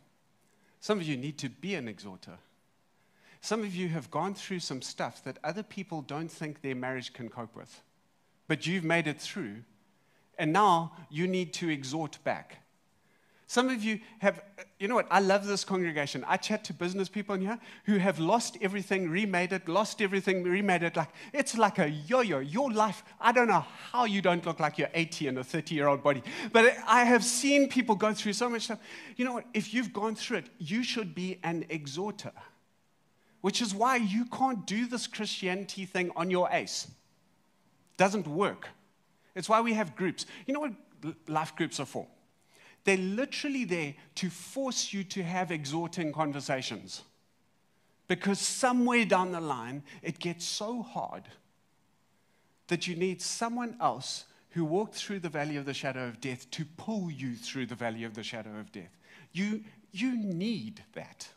Some 0.80 0.98
of 0.98 1.06
you 1.06 1.16
need 1.16 1.38
to 1.38 1.48
be 1.48 1.76
an 1.76 1.86
exhorter. 1.86 2.38
Some 3.40 3.60
of 3.60 3.74
you 3.74 3.88
have 3.88 4.10
gone 4.10 4.34
through 4.34 4.60
some 4.60 4.82
stuff 4.82 5.22
that 5.24 5.38
other 5.44 5.62
people 5.62 6.02
don't 6.02 6.30
think 6.30 6.60
their 6.60 6.74
marriage 6.74 7.12
can 7.12 7.28
cope 7.28 7.54
with, 7.54 7.80
but 8.48 8.66
you've 8.66 8.84
made 8.84 9.06
it 9.06 9.20
through, 9.20 9.62
and 10.38 10.52
now 10.52 10.92
you 11.08 11.26
need 11.26 11.52
to 11.54 11.68
exhort 11.68 12.18
back. 12.24 12.58
Some 13.50 13.68
of 13.68 13.82
you 13.82 13.98
have, 14.20 14.44
you 14.78 14.86
know 14.86 14.94
what? 14.94 15.08
I 15.10 15.18
love 15.18 15.44
this 15.44 15.64
congregation. 15.64 16.24
I 16.28 16.36
chat 16.36 16.62
to 16.66 16.72
business 16.72 17.08
people 17.08 17.34
in 17.34 17.40
here 17.40 17.58
who 17.84 17.96
have 17.96 18.20
lost 18.20 18.56
everything, 18.62 19.10
remade 19.10 19.52
it, 19.52 19.68
lost 19.68 20.00
everything, 20.00 20.44
remade 20.44 20.84
it. 20.84 20.94
Like 20.94 21.08
it's 21.32 21.58
like 21.58 21.80
a 21.80 21.88
yo-yo. 21.88 22.38
Your 22.38 22.70
life. 22.70 23.02
I 23.20 23.32
don't 23.32 23.48
know 23.48 23.64
how 23.90 24.04
you 24.04 24.22
don't 24.22 24.46
look 24.46 24.60
like 24.60 24.78
you're 24.78 24.94
80 24.94 25.26
in 25.26 25.38
a 25.38 25.42
30-year-old 25.42 26.00
body, 26.00 26.22
but 26.52 26.76
I 26.86 27.02
have 27.02 27.24
seen 27.24 27.68
people 27.68 27.96
go 27.96 28.14
through 28.14 28.34
so 28.34 28.48
much 28.48 28.66
stuff. 28.66 28.78
You 29.16 29.24
know 29.24 29.32
what? 29.32 29.46
If 29.52 29.74
you've 29.74 29.92
gone 29.92 30.14
through 30.14 30.36
it, 30.36 30.46
you 30.58 30.84
should 30.84 31.12
be 31.12 31.40
an 31.42 31.66
exhorter 31.70 32.30
which 33.40 33.60
is 33.62 33.74
why 33.74 33.96
you 33.96 34.26
can't 34.26 34.64
do 34.64 34.86
this 34.86 35.08
Christianity 35.08 35.86
thing 35.86 36.12
on 36.14 36.30
your 36.30 36.48
ace. 36.52 36.86
Doesn't 37.96 38.28
work. 38.28 38.68
It's 39.34 39.48
why 39.48 39.60
we 39.62 39.72
have 39.72 39.96
groups. 39.96 40.26
You 40.46 40.54
know 40.54 40.60
what 40.60 40.72
life 41.26 41.56
groups 41.56 41.80
are 41.80 41.86
for? 41.86 42.06
They're 42.84 42.96
literally 42.96 43.64
there 43.64 43.94
to 44.16 44.30
force 44.30 44.92
you 44.92 45.04
to 45.04 45.22
have 45.22 45.50
exhorting 45.50 46.12
conversations. 46.12 47.02
Because 48.08 48.40
somewhere 48.40 49.04
down 49.04 49.32
the 49.32 49.40
line, 49.40 49.82
it 50.02 50.18
gets 50.18 50.44
so 50.44 50.82
hard 50.82 51.24
that 52.68 52.86
you 52.86 52.96
need 52.96 53.20
someone 53.20 53.76
else 53.80 54.24
who 54.50 54.64
walked 54.64 54.94
through 54.94 55.20
the 55.20 55.28
valley 55.28 55.56
of 55.56 55.64
the 55.64 55.74
shadow 55.74 56.06
of 56.06 56.20
death 56.20 56.50
to 56.50 56.64
pull 56.76 57.10
you 57.10 57.36
through 57.36 57.66
the 57.66 57.74
valley 57.74 58.04
of 58.04 58.14
the 58.14 58.22
shadow 58.22 58.58
of 58.58 58.72
death. 58.72 58.96
You, 59.32 59.62
you 59.92 60.16
need 60.16 60.82
that. 60.94 61.28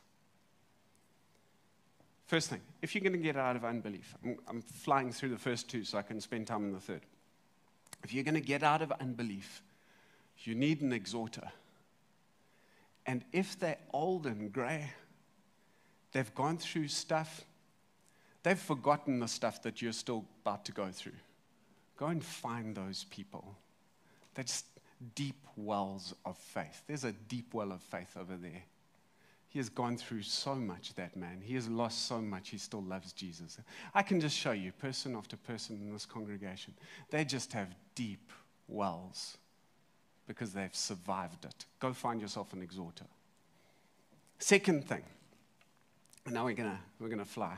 First 2.26 2.50
thing, 2.50 2.62
if 2.82 2.96
you're 2.96 3.04
going 3.04 3.14
to 3.14 3.20
get 3.20 3.36
out 3.36 3.56
of 3.56 3.64
unbelief, 3.64 4.16
I'm, 4.24 4.38
I'm, 4.48 4.62
flying 4.62 5.12
through 5.12 5.30
the 5.30 5.38
first 5.38 5.70
two 5.70 5.84
so 5.84 6.00
I 6.00 6.02
can 6.02 6.20
spend 6.20 6.48
time 6.48 6.64
on 6.64 6.72
the 6.72 6.80
third. 6.80 7.02
If 8.04 8.14
you're 8.14 8.24
going 8.24 8.34
to 8.34 8.42
get 8.42 8.64
out 8.64 8.82
of 8.82 8.92
unbelief, 8.94 9.62
you 10.48 10.56
need 10.56 10.82
an 10.82 10.94
exhorter. 10.94 11.52
And 13.06 13.24
if 13.32 13.60
they're 13.60 13.78
old 13.94 14.26
and 14.26 14.52
gray, 14.52 14.92
they've 16.12 16.34
gone 16.36 16.58
through 16.58 16.88
stuff, 16.88 17.42
they've 18.44 18.60
forgotten 18.60 19.20
the 19.20 19.28
stuff 19.28 19.62
that 19.64 19.82
you're 19.82 19.92
still 19.92 20.26
about 20.42 20.66
to 20.66 20.72
go 20.72 20.90
through. 20.92 21.12
Go 21.98 22.08
and 22.08 22.24
find 22.24 22.76
those 22.76 23.06
people. 23.10 23.56
They're 24.34 24.46
just 24.46 24.66
deep 25.16 25.46
wells 25.56 26.14
of 26.26 26.38
faith. 26.38 26.84
There's 26.88 27.04
a 27.04 27.12
deep 27.12 27.54
well 27.54 27.72
of 27.72 27.82
faith 27.82 28.16
over 28.20 28.36
there. 28.36 28.64
He 29.50 29.60
has 29.60 29.70
gone 29.70 29.98
through 29.98 30.24
so 30.24 30.56
much, 30.56 30.96
that 30.96 31.16
man. 31.16 31.40
He 31.44 31.54
has 31.54 31.70
lost 31.70 32.08
so 32.08 32.20
much. 32.20 32.50
He 32.50 32.58
still 32.58 32.82
loves 32.82 33.14
Jesus. 33.14 33.60
I 33.94 34.02
can 34.02 34.20
just 34.20 34.36
show 34.36 34.52
you, 34.52 34.72
person 34.72 35.16
after 35.16 35.38
person 35.38 35.76
in 35.76 35.94
this 35.94 36.08
congregation, 36.08 36.74
they 37.12 37.24
just 37.24 37.54
have 37.54 37.68
deep 37.94 38.32
wells 38.68 39.38
because 40.28 40.54
they've 40.54 40.76
survived 40.76 41.46
it. 41.46 41.66
Go 41.80 41.94
find 41.94 42.22
yourself 42.22 42.54
an 42.54 42.62
exhorter. 42.62 43.06
Second 44.40 44.86
thing, 44.88 45.04
and 46.26 46.34
now 46.34 46.46
we're 46.46 46.54
going 46.54 46.78
we're 47.00 47.10
gonna 47.10 47.26
fly. 47.26 47.58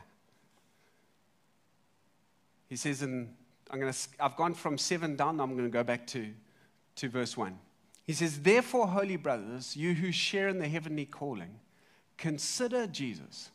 He 2.68 2.76
says, 2.76 3.02
in, 3.02 3.30
I'm 3.70 3.80
gonna, 3.80 3.94
I've 4.20 4.36
gone 4.36 4.54
from 4.54 4.78
seven 4.78 5.16
down, 5.16 5.40
I'm 5.40 5.56
to 5.58 5.70
go 5.70 5.84
back 5.84 6.08
to, 6.08 6.28
to 6.98 7.10
verse 7.10 7.38
one. 7.38 7.60
He 8.04 8.14
says, 8.14 8.40
Therefore, 8.40 8.88
holy 8.88 9.18
brothers, 9.18 9.76
you 9.76 9.94
who 9.94 10.12
share 10.12 10.48
in 10.48 10.60
the 10.60 10.68
heavenly 10.68 11.06
calling, 11.06 11.60
Consider 12.18 12.88
Jesus. 12.88 13.50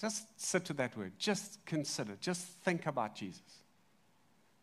Just 0.00 0.40
sit 0.40 0.68
with 0.68 0.76
that 0.78 0.96
word. 0.96 1.12
Just 1.18 1.64
consider. 1.66 2.16
Just 2.20 2.42
think 2.64 2.86
about 2.86 3.14
Jesus. 3.14 3.42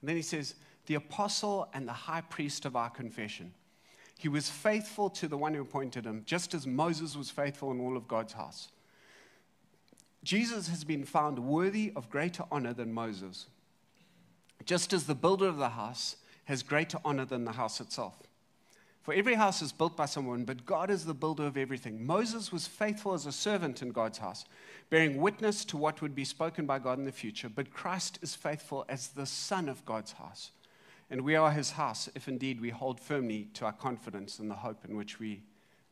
And 0.02 0.10
then 0.10 0.16
he 0.16 0.22
says, 0.22 0.56
the 0.90 0.96
apostle 0.96 1.70
and 1.72 1.88
the 1.88 1.94
high 1.94 2.22
priest 2.22 2.66
of 2.66 2.76
our 2.76 2.90
confession. 2.90 3.54
He 4.18 4.28
was 4.28 4.50
faithful 4.50 5.12
to 5.12 5.28
the 5.28 5.38
one 5.38 5.54
who 5.54 5.62
appointed 5.62 6.04
him, 6.04 6.24
just 6.26 6.56
as 6.56 6.66
Moses 6.66 7.16
was 7.16 7.30
faithful 7.30 7.70
in 7.70 7.80
all 7.80 7.96
of 7.96 8.08
God's 8.08 8.34
house. 8.34 8.70
Jesus 10.24 10.68
has 10.68 10.84
been 10.84 11.04
found 11.04 11.38
worthy 11.38 11.94
of 11.96 12.10
greater 12.10 12.44
honor 12.52 12.74
than 12.74 12.92
Moses, 12.92 13.46
just 14.66 14.92
as 14.92 15.04
the 15.04 15.14
builder 15.14 15.48
of 15.48 15.58
the 15.58 15.70
house 15.70 16.16
has 16.46 16.64
greater 16.64 16.98
honor 17.06 17.24
than 17.24 17.46
the 17.46 17.52
house 17.52 17.80
itself. 17.80 18.18
For 19.04 19.14
every 19.14 19.36
house 19.36 19.62
is 19.62 19.72
built 19.72 19.96
by 19.96 20.08
someone, 20.08 20.44
but 20.44 20.66
God 20.66 20.90
is 20.90 21.06
the 21.06 21.14
builder 21.14 21.46
of 21.46 21.56
everything. 21.56 22.04
Moses 22.04 22.52
was 22.52 22.66
faithful 22.66 23.14
as 23.14 23.28
a 23.28 23.32
servant 23.32 23.84
in 23.84 23.92
God's 23.92 24.18
house, 24.18 24.44
bearing 24.90 25.22
witness 25.22 25.64
to 25.66 25.78
what 25.78 26.02
would 26.02 26.16
be 26.16 26.26
spoken 26.26 26.66
by 26.66 26.80
God 26.80 26.98
in 26.98 27.06
the 27.06 27.12
future. 27.12 27.48
But 27.48 27.72
Christ 27.72 28.18
is 28.24 28.34
faithful 28.34 28.86
as 28.90 29.10
the 29.10 29.28
son 29.28 29.70
of 29.70 29.86
God's 29.86 30.14
house. 30.14 30.50
And 31.10 31.22
we 31.22 31.36
are 31.36 31.52
his 31.52 31.72
house 31.72 32.10
if 32.16 32.28
indeed 32.28 32.62
we 32.62 32.70
hold 32.70 33.00
firmly 33.00 33.48
to 33.56 33.66
our 33.66 33.74
confidence 33.74 34.40
in 34.40 34.48
the 34.48 34.56
hope 34.56 34.86
in 34.88 34.96
which 34.96 35.20
we 35.20 35.42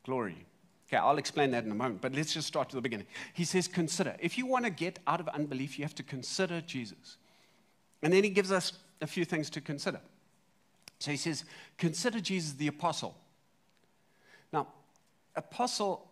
glory. 0.04 0.46
Okay, 0.88 0.96
I'll 0.96 1.18
explain 1.18 1.50
that 1.50 1.64
in 1.64 1.70
a 1.70 1.74
moment, 1.74 2.00
but 2.00 2.14
let's 2.14 2.32
just 2.32 2.46
start 2.46 2.68
at 2.68 2.74
the 2.74 2.80
beginning. 2.80 3.06
He 3.34 3.44
says, 3.44 3.68
Consider. 3.68 4.16
If 4.20 4.38
you 4.38 4.46
want 4.46 4.64
to 4.64 4.70
get 4.70 4.98
out 5.06 5.20
of 5.20 5.28
unbelief, 5.28 5.78
you 5.78 5.84
have 5.84 5.94
to 5.96 6.02
consider 6.02 6.60
Jesus. 6.60 7.18
And 8.02 8.12
then 8.12 8.24
he 8.24 8.30
gives 8.30 8.52
us 8.52 8.72
a 9.00 9.06
few 9.06 9.24
things 9.24 9.50
to 9.50 9.60
consider. 9.60 10.00
So 10.98 11.10
he 11.10 11.16
says, 11.16 11.44
consider 11.76 12.20
Jesus 12.20 12.52
the 12.52 12.66
apostle. 12.66 13.16
Now, 14.52 14.68
apostle, 15.36 16.08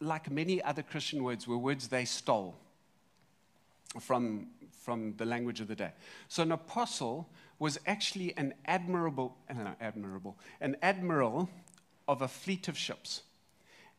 like 0.00 0.30
many 0.30 0.62
other 0.62 0.82
Christian 0.82 1.22
words, 1.22 1.46
were 1.46 1.58
words 1.58 1.88
they 1.88 2.04
stole 2.04 2.54
from, 4.00 4.48
from 4.82 5.14
the 5.16 5.24
language 5.24 5.60
of 5.60 5.68
the 5.68 5.74
day. 5.74 5.92
So 6.28 6.42
an 6.42 6.52
apostle 6.52 7.28
was 7.58 7.78
actually 7.86 8.36
an 8.36 8.54
admirable, 8.66 9.36
uh, 9.48 9.54
know, 9.54 9.74
admirable, 9.80 10.36
an 10.60 10.76
admiral 10.82 11.48
of 12.06 12.22
a 12.22 12.28
fleet 12.28 12.68
of 12.68 12.76
ships. 12.76 13.22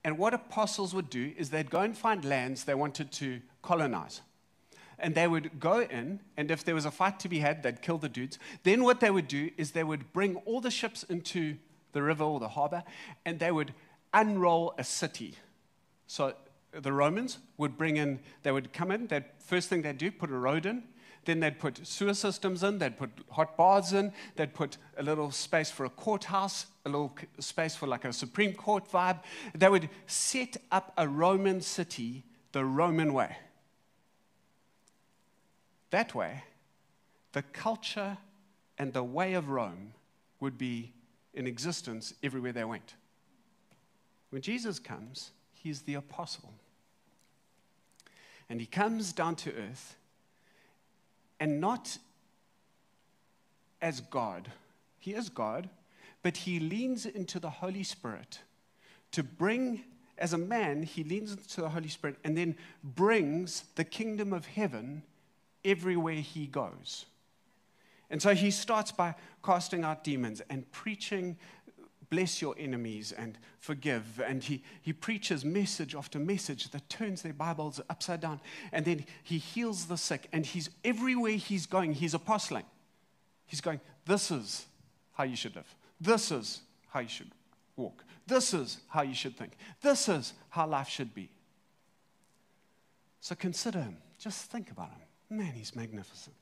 And 0.04 0.18
what 0.18 0.34
apostles 0.34 0.94
would 0.94 1.10
do 1.10 1.34
is 1.38 1.50
they'd 1.50 1.70
go 1.70 1.82
and 1.82 1.98
find 1.98 2.24
lands 2.24 2.64
they 2.64 2.76
wanted 2.76 3.12
to 3.14 3.42
colonize 3.62 4.22
and 5.00 5.14
they 5.14 5.28
would 5.28 5.60
go 5.60 5.82
in, 5.82 6.20
and 6.38 6.50
if 6.50 6.64
there 6.64 6.76
was 6.76 6.86
a 6.86 6.92
fight 6.92 7.20
to 7.20 7.30
be 7.30 7.40
had, 7.40 7.62
they'd 7.64 7.82
kill 7.82 7.98
the 7.98 8.10
dudes. 8.10 8.40
Then 8.64 8.84
what 8.84 9.00
they 9.00 9.12
would 9.12 9.28
do 9.28 9.52
is 9.58 9.72
they 9.72 9.84
would 9.84 10.12
bring 10.12 10.38
all 10.38 10.60
the 10.60 10.72
ships 10.72 11.04
into 11.04 11.58
the 11.94 12.02
river 12.02 12.24
or 12.24 12.40
the 12.40 12.50
harbor, 12.50 12.84
and 13.26 13.40
they 13.40 13.52
would 13.52 13.74
unroll 14.14 14.74
a 14.78 14.84
city. 14.84 15.36
So 16.08 16.26
uh, 16.26 16.80
the 16.80 16.92
Romans 16.92 17.38
would 17.58 17.78
bring 17.78 17.98
in, 17.98 18.20
they 18.44 18.52
would 18.52 18.74
come 18.74 18.92
in, 18.92 19.08
they'd, 19.08 19.26
first 19.40 19.70
thing 19.70 19.84
they'd 19.84 19.98
do, 19.98 20.12
put 20.12 20.32
a 20.32 20.38
road 20.38 20.66
in, 20.66 20.84
then 21.28 21.42
they'd 21.42 21.60
put 21.60 21.86
sewer 21.86 22.14
systems 22.14 22.64
in, 22.64 22.80
they'd 22.80 22.98
put 22.98 23.12
hot 23.30 23.58
baths 23.58 23.92
in, 23.92 24.14
they'd 24.38 24.54
put 24.54 24.78
a 24.98 25.04
little 25.04 25.30
space 25.30 25.70
for 25.70 25.86
a 25.86 25.90
courthouse, 25.90 26.68
a 26.86 26.90
little 26.90 27.16
space 27.40 27.76
for 27.76 27.86
like 27.86 28.06
a 28.06 28.14
Supreme 28.14 28.54
Court 28.54 28.90
vibe. 28.90 29.20
They 29.54 29.70
would 29.70 29.90
set 30.08 30.58
up 30.72 30.94
a 30.98 31.08
Roman 31.08 31.62
city 31.62 32.24
the 32.54 32.64
Roman 32.64 33.14
way. 33.14 33.38
That 35.90 36.16
way, 36.16 36.44
the 37.34 37.42
culture 37.44 38.18
and 38.78 38.94
the 38.94 39.04
way 39.04 39.34
of 39.34 39.50
Rome 39.50 39.94
would 40.40 40.58
be 40.58 40.94
in 41.34 41.46
existence 41.46 42.14
everywhere 42.24 42.54
they 42.54 42.64
went. 42.64 42.96
When 44.30 44.42
Jesus 44.42 44.80
comes, 44.80 45.32
he's 45.54 45.82
the 45.82 45.96
apostle. 45.96 46.54
And 48.50 48.62
he 48.62 48.66
comes 48.66 49.12
down 49.12 49.36
to 49.38 49.52
earth, 49.52 49.98
and 51.40 51.62
not 51.62 51.98
as 53.82 54.02
God, 54.02 54.52
he 55.00 55.14
is 55.14 55.30
God, 55.30 55.70
but 56.24 56.38
he 56.38 56.60
leans 56.60 57.06
into 57.06 57.40
the 57.40 57.50
Holy 57.50 57.84
Spirit 57.84 58.40
to 59.12 59.24
bring, 59.24 59.84
as 60.18 60.34
a 60.34 60.38
man, 60.38 60.84
he 60.84 61.04
leans 61.04 61.32
into 61.32 61.62
the 61.62 61.70
Holy 61.70 61.88
Spirit 61.88 62.18
and 62.24 62.38
then 62.38 62.56
brings 62.84 63.64
the 63.76 63.84
kingdom 63.84 64.34
of 64.34 64.46
heaven 64.46 65.04
everywhere 65.64 66.16
he 66.16 66.48
goes. 66.48 67.06
And 68.10 68.22
so 68.22 68.34
he 68.34 68.52
starts 68.52 68.92
by 68.92 69.16
casting 69.44 69.84
out 69.84 70.04
demons 70.04 70.42
and 70.50 70.70
preaching, 70.72 71.38
bless 72.10 72.42
your 72.42 72.56
enemies 72.58 73.12
and 73.12 73.38
forgive. 73.60 74.22
And 74.26 74.44
he, 74.44 74.64
he 74.82 74.94
preaches 74.94 75.44
message 75.44 75.96
after 75.96 76.20
message 76.20 76.70
that 76.72 76.90
turns 76.90 77.22
their 77.22 77.34
Bibles 77.34 77.82
upside 77.90 78.22
down. 78.22 78.40
And 78.72 78.86
then 78.86 79.06
he 79.24 79.38
heals 79.38 79.86
the 79.86 79.98
sick. 79.98 80.28
And 80.32 80.46
he's 80.46 80.70
everywhere 80.84 81.34
he's 81.34 81.66
going, 81.66 81.94
he's 81.94 82.14
apostling. 82.14 82.66
He's 83.46 83.62
going, 83.62 83.80
This 84.06 84.32
is 84.32 84.66
how 85.14 85.24
you 85.24 85.36
should 85.36 85.56
live. 85.56 85.74
This 86.00 86.32
is 86.32 86.62
how 86.90 87.00
you 87.00 87.10
should 87.10 87.32
walk. 87.76 88.04
This 88.26 88.54
is 88.54 88.80
how 88.90 89.04
you 89.04 89.14
should 89.14 89.38
think. 89.38 89.54
This 89.82 90.10
is 90.10 90.34
how 90.50 90.68
life 90.68 90.90
should 90.90 91.14
be. 91.14 91.30
So 93.22 93.36
consider 93.36 93.80
him. 93.80 93.98
Just 94.20 94.52
think 94.52 94.72
about 94.72 94.90
him. 94.90 95.38
Man, 95.38 95.54
he's 95.54 95.76
magnificent. 95.76 96.36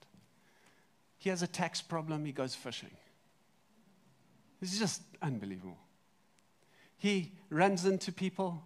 He 1.17 1.30
has 1.30 1.41
a 1.41 1.47
tax 1.47 1.82
problem, 1.82 2.25
he 2.25 2.32
goes 2.32 2.54
fishing. 2.54 2.91
It's 4.62 4.80
just 4.80 5.02
unbelievable. 5.22 5.78
He 6.98 7.32
runs 7.50 7.86
into 7.86 8.12
people, 8.12 8.63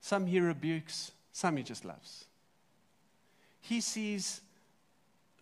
some 0.00 0.26
he 0.26 0.40
rebukes, 0.40 1.12
some 1.32 1.56
he 1.56 1.62
just 1.62 1.84
loves. 1.84 2.24
He 3.60 3.80
sees 3.80 4.40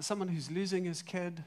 someone 0.01 0.29
who's 0.29 0.51
losing 0.51 0.85
his 0.85 1.03
kid, 1.03 1.43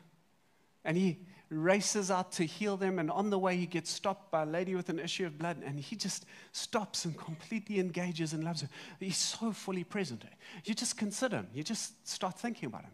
and 0.84 0.98
he 0.98 1.20
races 1.50 2.10
out 2.10 2.32
to 2.34 2.46
heal 2.46 2.78
them. 2.78 2.98
And 2.98 3.12
on 3.12 3.30
the 3.30 3.38
way, 3.38 3.58
he 3.58 3.66
gets 3.66 3.92
stopped 3.92 4.32
by 4.32 4.44
a 4.44 4.46
lady 4.46 4.76
with 4.76 4.90
an 4.90 5.00
issue 5.00 5.26
of 5.26 5.38
blood, 5.38 5.58
and 5.66 5.80
he 5.80 5.96
just 5.96 6.26
stops 6.52 7.06
and 7.06 7.18
completely 7.18 7.80
engages 7.80 8.34
and 8.34 8.44
loves 8.44 8.62
her. 8.62 8.70
He's 9.00 9.18
so 9.18 9.52
fully 9.52 9.84
present. 9.84 10.24
You 10.66 10.74
just 10.74 10.98
consider 10.98 11.38
him, 11.38 11.48
you 11.54 11.64
just 11.64 12.08
start 12.08 12.40
thinking 12.40 12.68
about 12.68 12.84
him. 12.84 12.92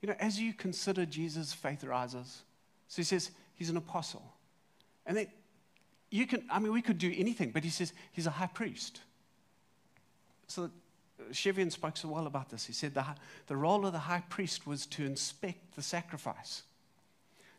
You 0.00 0.08
know, 0.08 0.16
as 0.18 0.38
you 0.38 0.52
consider 0.52 1.06
Jesus, 1.06 1.52
faith 1.52 1.82
rises. 1.82 2.42
So 2.88 2.96
he 2.96 3.04
says 3.04 3.30
he's 3.54 3.70
an 3.70 3.78
apostle. 3.78 4.22
And 5.06 5.16
then 5.16 5.26
you 6.10 6.26
can, 6.26 6.44
I 6.50 6.58
mean, 6.58 6.72
we 6.72 6.82
could 6.82 6.98
do 6.98 7.12
anything, 7.16 7.50
but 7.50 7.64
he 7.64 7.70
says 7.70 7.92
he's 8.12 8.26
a 8.26 8.30
high 8.30 8.46
priest. 8.46 9.00
So 10.46 10.64
uh, 10.64 10.68
Chevian 11.32 11.70
spoke 11.70 11.96
so 11.96 12.08
well 12.08 12.26
about 12.26 12.50
this. 12.50 12.66
He 12.66 12.72
said 12.72 12.94
the, 12.94 13.04
the 13.46 13.56
role 13.56 13.86
of 13.86 13.92
the 13.92 13.98
high 13.98 14.22
priest 14.28 14.66
was 14.66 14.86
to 14.86 15.04
inspect 15.04 15.74
the 15.76 15.82
sacrifice 15.82 16.62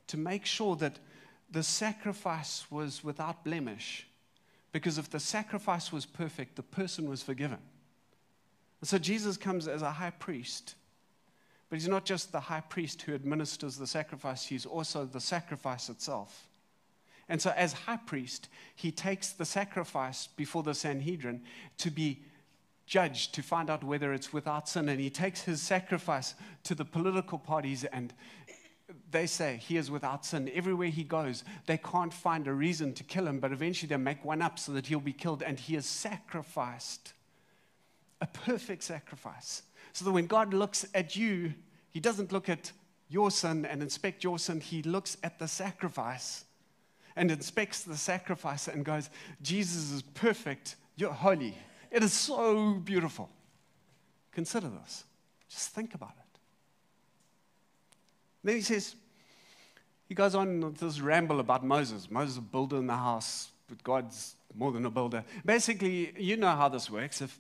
to 0.08 0.18
make 0.18 0.46
sure 0.46 0.76
that 0.76 1.00
the 1.52 1.64
sacrifice 1.64 2.66
was 2.70 3.04
without 3.04 3.44
blemish. 3.44 4.08
Because 4.72 4.98
if 4.98 5.10
the 5.10 5.20
sacrifice 5.20 5.92
was 5.92 6.06
perfect, 6.06 6.56
the 6.56 6.64
person 6.64 7.10
was 7.10 7.24
forgiven. 7.24 7.60
And 8.82 8.88
so 8.88 8.98
Jesus 8.98 9.38
comes 9.38 9.68
as 9.68 9.82
a 9.82 9.92
high 9.92 10.12
priest. 10.12 10.76
But 11.70 11.80
he's 11.80 11.88
not 11.88 12.06
just 12.06 12.32
the 12.32 12.40
high 12.40 12.62
priest 12.62 13.02
who 13.04 13.16
administers 13.16 13.78
the 13.78 13.88
sacrifice, 13.88 14.46
he's 14.46 14.66
also 14.66 15.06
the 15.06 15.22
sacrifice 15.22 15.90
itself. 15.90 16.48
And 17.28 17.42
so, 17.42 17.52
as 17.56 17.74
high 17.74 17.98
priest, 17.98 18.50
he 18.76 18.92
takes 18.92 19.32
the 19.32 19.46
sacrifice 19.46 20.28
before 20.28 20.64
the 20.64 20.76
Sanhedrin 20.76 21.42
to 21.80 21.90
be 21.90 22.22
judged 22.86 23.34
to 23.34 23.42
find 23.42 23.70
out 23.70 23.84
whether 23.84 24.14
it's 24.14 24.32
without 24.32 24.70
sin. 24.70 24.90
And 24.90 25.00
he 25.00 25.10
takes 25.10 25.42
his 25.42 25.62
sacrifice 25.62 26.36
to 26.64 26.76
the 26.76 26.86
political 26.86 27.40
parties 27.40 27.84
and 27.84 28.14
they 29.10 29.26
say 29.26 29.58
he 29.58 29.78
is 29.78 29.90
without 29.90 30.26
sin. 30.26 30.52
Everywhere 30.54 30.90
he 30.90 31.04
goes, 31.04 31.44
they 31.66 31.78
can't 31.78 32.14
find 32.14 32.48
a 32.48 32.54
reason 32.54 32.94
to 32.94 33.04
kill 33.04 33.28
him, 33.28 33.40
but 33.40 33.52
eventually 33.52 33.88
they 33.88 33.98
make 33.98 34.24
one 34.24 34.42
up 34.42 34.60
so 34.60 34.72
that 34.74 34.86
he'll 34.86 35.00
be 35.00 35.14
killed. 35.14 35.42
And 35.42 35.60
he 35.60 35.76
is 35.76 35.86
sacrificed 35.86 37.14
a 38.22 38.28
perfect 38.28 38.84
sacrifice. 38.84 39.64
So 39.94 40.06
that 40.06 40.12
when 40.12 40.28
God 40.28 40.54
looks 40.54 40.86
at 40.94 41.16
you, 41.16 41.54
he 41.90 42.00
doesn't 42.00 42.32
look 42.32 42.50
at 42.50 42.72
your 43.10 43.32
sin 43.32 43.66
and 43.66 43.82
inspect 43.82 44.24
your 44.24 44.40
sin, 44.40 44.60
he 44.60 44.82
looks 44.82 45.18
at 45.24 45.40
the 45.40 45.48
sacrifice 45.48 46.46
and 47.16 47.32
inspects 47.32 47.84
the 47.84 47.98
sacrifice 47.98 48.68
and 48.68 48.84
goes, 48.84 49.10
Jesus 49.42 49.92
is 49.92 50.02
perfect, 50.02 50.76
you're 50.96 51.14
holy. 51.14 51.58
It 51.92 52.04
is 52.04 52.14
so 52.14 52.74
beautiful. 52.74 53.30
Consider 54.32 54.70
this. 54.70 55.06
Just 55.50 55.70
think 55.70 55.94
about 55.94 56.12
it. 56.18 56.40
Then 58.44 58.56
he 58.56 58.62
says, 58.62 58.96
he 60.08 60.14
goes 60.14 60.36
on 60.36 60.76
this 60.80 61.00
ramble 61.00 61.40
about 61.40 61.66
Moses. 61.66 62.12
Moses, 62.12 62.38
a 62.38 62.42
builder 62.42 62.78
in 62.78 62.88
the 62.88 62.96
house, 62.96 63.50
but 63.68 63.82
God's 63.84 64.36
more 64.54 64.72
than 64.72 64.86
a 64.86 64.90
builder. 64.90 65.24
Basically, 65.46 66.14
you 66.22 66.38
know 66.38 66.56
how 66.56 66.70
this 66.70 66.90
works. 66.90 67.22
If, 67.22 67.40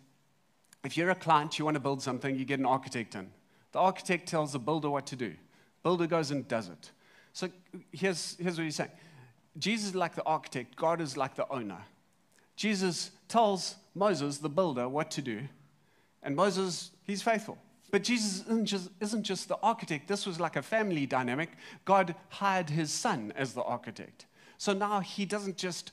if 0.83 0.97
you're 0.97 1.11
a 1.11 1.15
client, 1.15 1.59
you 1.59 1.65
want 1.65 1.75
to 1.75 1.81
build 1.81 2.01
something, 2.01 2.35
you 2.35 2.45
get 2.45 2.59
an 2.59 2.65
architect 2.65 3.15
in. 3.15 3.29
The 3.71 3.79
architect 3.79 4.27
tells 4.27 4.53
the 4.53 4.59
builder 4.59 4.89
what 4.89 5.05
to 5.07 5.15
do. 5.15 5.35
Builder 5.83 6.07
goes 6.07 6.31
and 6.31 6.47
does 6.47 6.69
it. 6.69 6.91
So 7.33 7.49
here's, 7.91 8.37
here's 8.39 8.57
what 8.57 8.63
he's 8.63 8.75
saying 8.75 8.91
Jesus 9.57 9.89
is 9.89 9.95
like 9.95 10.15
the 10.15 10.23
architect, 10.23 10.75
God 10.75 11.01
is 11.01 11.15
like 11.17 11.35
the 11.35 11.49
owner. 11.49 11.79
Jesus 12.55 13.11
tells 13.27 13.75
Moses, 13.93 14.37
the 14.37 14.49
builder, 14.49 14.87
what 14.87 15.11
to 15.11 15.21
do, 15.21 15.41
and 16.23 16.35
Moses, 16.35 16.91
he's 17.03 17.21
faithful. 17.21 17.57
But 17.91 18.03
Jesus 18.03 18.41
isn't 18.41 18.65
just, 18.65 18.89
isn't 18.99 19.23
just 19.23 19.47
the 19.47 19.57
architect. 19.61 20.07
This 20.07 20.25
was 20.25 20.39
like 20.39 20.55
a 20.55 20.61
family 20.61 21.05
dynamic. 21.05 21.51
God 21.85 22.15
hired 22.29 22.69
his 22.69 22.91
son 22.91 23.31
as 23.37 23.53
the 23.53 23.61
architect. 23.61 24.25
So 24.57 24.73
now 24.73 24.99
he 24.99 25.25
doesn't 25.25 25.55
just 25.55 25.91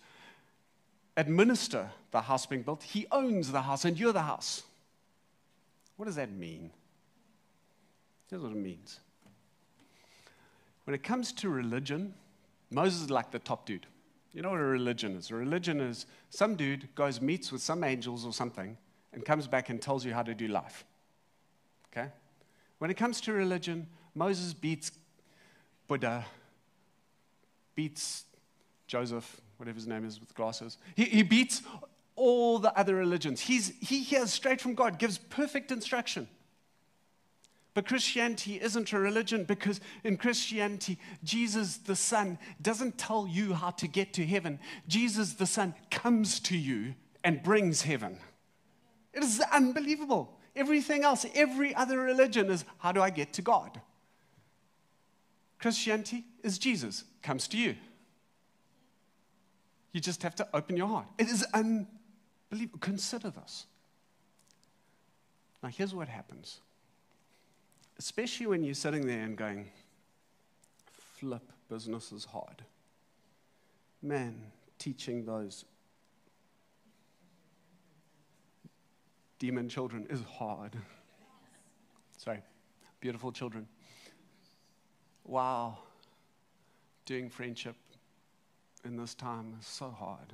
administer 1.17 1.91
the 2.11 2.23
house 2.23 2.47
being 2.47 2.63
built, 2.63 2.83
he 2.83 3.07
owns 3.13 3.53
the 3.53 3.63
house, 3.63 3.85
and 3.85 3.99
you're 3.99 4.13
the 4.13 4.23
house. 4.23 4.63
What 5.97 6.07
does 6.07 6.17
that 6.17 6.33
mean? 6.33 6.71
Here's 8.31 8.43
what 8.43 8.53
it 8.53 8.57
means. 8.57 8.99
When 10.85 10.95
it 10.95 11.03
comes 11.03 11.33
to 11.35 11.49
religion, 11.49 12.15
Moses 12.73 13.03
is 13.03 13.11
like 13.11 13.31
the 13.31 13.39
top 13.39 13.67
dude. 13.67 13.87
You 14.33 14.43
know 14.43 14.51
what 14.51 14.61
a 14.61 14.65
religion 14.65 15.15
is? 15.15 15.31
A 15.31 15.35
religion 15.35 15.81
is 15.81 16.07
some 16.31 16.57
dude 16.57 16.89
goes, 16.95 17.21
meets 17.21 17.53
with 17.53 17.61
some 17.61 17.85
angels 17.85 18.25
or 18.25 18.33
something, 18.33 18.79
and 19.13 19.25
comes 19.25 19.47
back 19.47 19.69
and 19.69 19.81
tells 19.81 20.05
you 20.05 20.15
how 20.15 20.23
to 20.23 20.35
do 20.35 20.49
life. 20.49 20.85
Okay? 21.93 22.09
When 22.79 22.91
it 22.91 22.97
comes 22.97 23.21
to 23.23 23.33
religion, 23.33 23.87
Moses 24.15 24.55
beats 24.55 24.91
Buddha, 25.87 26.25
beats 27.75 28.25
Joseph, 28.87 29.41
whatever 29.59 29.77
his 29.77 29.87
name 29.87 30.07
is 30.07 30.19
with 30.19 30.35
glasses. 30.35 30.79
He, 30.95 31.05
he 31.05 31.23
beats 31.23 31.63
all 32.17 32.59
the 32.59 32.77
other 32.79 32.95
religions. 32.95 33.41
He's, 33.41 33.73
he 33.81 34.03
hears 34.03 34.33
straight 34.33 34.61
from 34.61 34.75
God, 34.75 34.99
gives 34.99 35.19
perfect 35.19 35.71
instruction. 35.71 36.29
But 37.75 37.87
Christianity 37.87 38.61
isn't 38.61 38.93
a 38.93 38.99
religion 38.99 39.45
because 39.45 39.81
in 40.05 40.19
Christianity, 40.19 40.99
Jesus 41.25 41.79
the 41.79 41.97
Son 41.97 42.39
doesn't 42.61 42.99
tell 42.99 43.27
you 43.27 43.55
how 43.55 43.71
to 43.71 43.87
get 43.89 44.13
to 44.15 44.27
heaven. 44.27 44.59
Jesus 44.87 45.35
the 45.35 45.47
Son 45.47 45.75
comes 45.91 46.39
to 46.41 46.57
you 46.57 46.95
and 47.25 47.43
brings 47.43 47.83
heaven. 47.83 48.19
It 49.15 49.23
is 49.23 49.43
unbelievable. 49.53 50.39
Everything 50.55 51.03
else, 51.03 51.25
every 51.35 51.75
other 51.75 51.99
religion 51.99 52.51
is 52.51 52.65
how 52.79 52.93
do 52.93 53.01
I 53.01 53.09
get 53.09 53.33
to 53.35 53.43
God? 53.43 53.81
Christianity 55.59 56.25
is 56.43 56.59
Jesus 56.59 57.05
comes 57.23 57.49
to 57.49 57.57
you. 57.57 57.77
You 59.93 60.01
just 60.01 60.23
have 60.23 60.35
to 60.37 60.49
open 60.53 60.77
your 60.77 60.89
heart. 60.89 61.07
It 61.19 61.29
is 61.29 61.47
unbelievable. 61.55 62.81
Consider 62.81 63.31
this. 63.31 63.67
Now, 65.63 65.69
here's 65.69 65.95
what 65.95 66.09
happens 66.09 66.61
especially 67.99 68.47
when 68.47 68.63
you're 68.65 68.75
sitting 68.75 69.07
there 69.07 69.23
and 69.23 69.37
going, 69.37 69.69
flip, 71.19 71.53
business 71.69 72.13
is 72.13 72.25
hard. 72.25 72.63
Man, 74.03 74.41
teaching 74.79 75.25
those 75.25 75.65
demon 79.39 79.69
children 79.69 80.07
is 80.11 80.21
hard. 80.23 80.77
Sorry, 82.17 82.43
beautiful 83.01 83.33
children. 83.33 83.67
Wow, 85.25 85.79
doing 87.07 87.29
friendship 87.29 87.77
in 88.85 88.97
this 88.97 89.15
time 89.15 89.57
is 89.61 89.67
so 89.67 89.91
hard. 89.91 90.33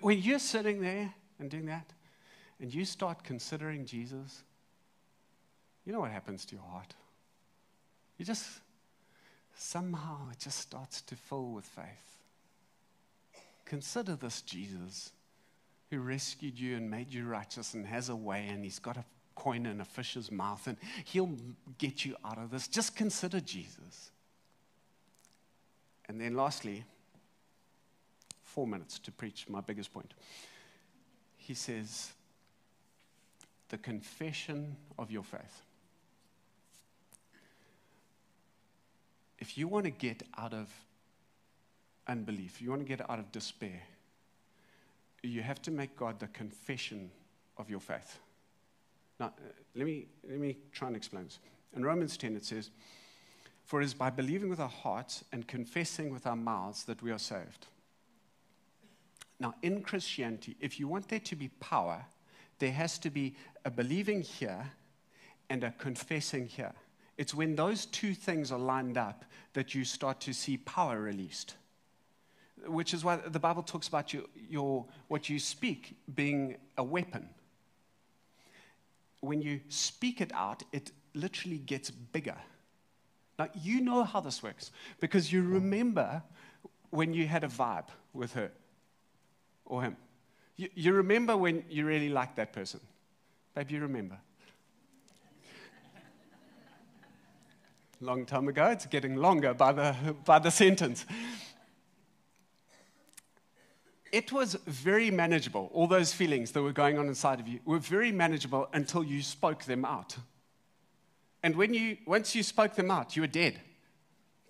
When 0.00 0.18
you're 0.18 0.38
sitting 0.38 0.80
there 0.80 1.12
and 1.38 1.50
doing 1.50 1.66
that, 1.66 1.92
and 2.60 2.72
you 2.72 2.84
start 2.84 3.24
considering 3.24 3.84
Jesus, 3.84 4.44
you 5.84 5.92
know 5.92 6.00
what 6.00 6.10
happens 6.10 6.44
to 6.46 6.54
your 6.54 6.64
heart? 6.64 6.94
You 8.18 8.24
just, 8.24 8.46
somehow, 9.56 10.30
it 10.30 10.38
just 10.38 10.58
starts 10.58 11.00
to 11.02 11.16
fill 11.16 11.50
with 11.50 11.64
faith. 11.64 12.18
Consider 13.64 14.16
this 14.16 14.42
Jesus 14.42 15.12
who 15.90 16.00
rescued 16.00 16.58
you 16.58 16.76
and 16.76 16.90
made 16.90 17.12
you 17.12 17.26
righteous 17.26 17.74
and 17.74 17.86
has 17.86 18.08
a 18.08 18.16
way, 18.16 18.46
and 18.48 18.64
he's 18.64 18.78
got 18.78 18.96
a 18.96 19.04
coin 19.34 19.66
in 19.66 19.80
a 19.80 19.84
fish's 19.84 20.30
mouth, 20.30 20.66
and 20.66 20.76
he'll 21.04 21.36
get 21.78 22.04
you 22.04 22.16
out 22.24 22.38
of 22.38 22.50
this. 22.50 22.68
Just 22.68 22.96
consider 22.96 23.40
Jesus. 23.40 24.10
And 26.08 26.20
then, 26.20 26.36
lastly, 26.36 26.84
four 28.42 28.66
minutes 28.66 28.98
to 29.00 29.10
preach 29.10 29.46
my 29.48 29.60
biggest 29.60 29.92
point. 29.92 30.14
He 31.36 31.54
says, 31.54 32.12
the 33.70 33.78
confession 33.78 34.76
of 34.98 35.10
your 35.10 35.24
faith. 35.24 35.62
If 39.42 39.58
you 39.58 39.66
want 39.66 39.84
to 39.84 39.90
get 39.90 40.22
out 40.38 40.54
of 40.54 40.72
unbelief, 42.06 42.62
you 42.62 42.70
want 42.70 42.80
to 42.80 42.86
get 42.86 43.10
out 43.10 43.18
of 43.18 43.32
despair, 43.32 43.82
you 45.24 45.42
have 45.42 45.60
to 45.62 45.72
make 45.72 45.96
God 45.96 46.20
the 46.20 46.28
confession 46.28 47.10
of 47.56 47.68
your 47.68 47.80
faith. 47.80 48.20
Now, 49.18 49.26
uh, 49.26 49.30
let 49.74 49.84
me, 49.84 50.06
let 50.30 50.38
me 50.38 50.58
try 50.70 50.86
and 50.86 50.96
explain 50.96 51.24
this. 51.24 51.40
In 51.74 51.84
Romans 51.84 52.16
10, 52.16 52.36
it 52.36 52.44
says, 52.44 52.70
For 53.64 53.82
it 53.82 53.84
is 53.84 53.94
by 53.94 54.10
believing 54.10 54.48
with 54.48 54.60
our 54.60 54.68
hearts 54.68 55.24
and 55.32 55.48
confessing 55.48 56.12
with 56.12 56.24
our 56.24 56.36
mouths 56.36 56.84
that 56.84 57.02
we 57.02 57.10
are 57.10 57.18
saved. 57.18 57.66
Now, 59.40 59.54
in 59.60 59.82
Christianity, 59.82 60.54
if 60.60 60.78
you 60.78 60.86
want 60.86 61.08
there 61.08 61.18
to 61.18 61.34
be 61.34 61.48
power, 61.48 62.04
there 62.60 62.70
has 62.70 62.96
to 63.00 63.10
be 63.10 63.34
a 63.64 63.72
believing 63.72 64.22
here 64.22 64.70
and 65.50 65.64
a 65.64 65.72
confessing 65.72 66.46
here. 66.46 66.74
It's 67.18 67.34
when 67.34 67.56
those 67.56 67.86
two 67.86 68.14
things 68.14 68.50
are 68.50 68.58
lined 68.58 68.96
up 68.96 69.24
that 69.52 69.74
you 69.74 69.84
start 69.84 70.20
to 70.20 70.32
see 70.32 70.56
power 70.56 71.00
released. 71.00 71.54
Which 72.66 72.94
is 72.94 73.04
why 73.04 73.16
the 73.16 73.40
Bible 73.40 73.62
talks 73.62 73.88
about 73.88 74.12
your, 74.12 74.22
your, 74.48 74.86
what 75.08 75.28
you 75.28 75.38
speak 75.38 75.96
being 76.14 76.56
a 76.78 76.82
weapon. 76.82 77.28
When 79.20 79.42
you 79.42 79.60
speak 79.68 80.20
it 80.20 80.32
out, 80.32 80.62
it 80.72 80.90
literally 81.14 81.58
gets 81.58 81.90
bigger. 81.90 82.36
Now, 83.38 83.48
you 83.54 83.80
know 83.80 84.04
how 84.04 84.20
this 84.20 84.42
works 84.42 84.70
because 85.00 85.32
you 85.32 85.42
remember 85.42 86.22
when 86.90 87.14
you 87.14 87.26
had 87.26 87.44
a 87.44 87.48
vibe 87.48 87.88
with 88.12 88.34
her 88.34 88.50
or 89.64 89.82
him. 89.82 89.96
You, 90.56 90.68
you 90.74 90.92
remember 90.92 91.36
when 91.36 91.64
you 91.68 91.86
really 91.86 92.10
liked 92.10 92.36
that 92.36 92.52
person. 92.52 92.80
Babe, 93.54 93.70
you 93.70 93.80
remember. 93.80 94.18
Long 98.02 98.26
time 98.26 98.48
ago. 98.48 98.66
It's 98.66 98.86
getting 98.86 99.16
longer 99.16 99.54
by 99.54 99.72
the, 99.72 99.94
by 100.24 100.38
the 100.40 100.50
sentence. 100.50 101.06
It 104.10 104.32
was 104.32 104.54
very 104.66 105.10
manageable. 105.10 105.70
All 105.72 105.86
those 105.86 106.12
feelings 106.12 106.50
that 106.50 106.62
were 106.62 106.72
going 106.72 106.98
on 106.98 107.06
inside 107.06 107.40
of 107.40 107.48
you 107.48 107.60
were 107.64 107.78
very 107.78 108.12
manageable 108.12 108.68
until 108.72 109.04
you 109.04 109.22
spoke 109.22 109.64
them 109.64 109.84
out. 109.84 110.16
And 111.42 111.56
when 111.56 111.72
you, 111.72 111.96
once 112.06 112.34
you 112.34 112.42
spoke 112.42 112.74
them 112.74 112.90
out, 112.90 113.16
you 113.16 113.22
were 113.22 113.28
dead. 113.28 113.60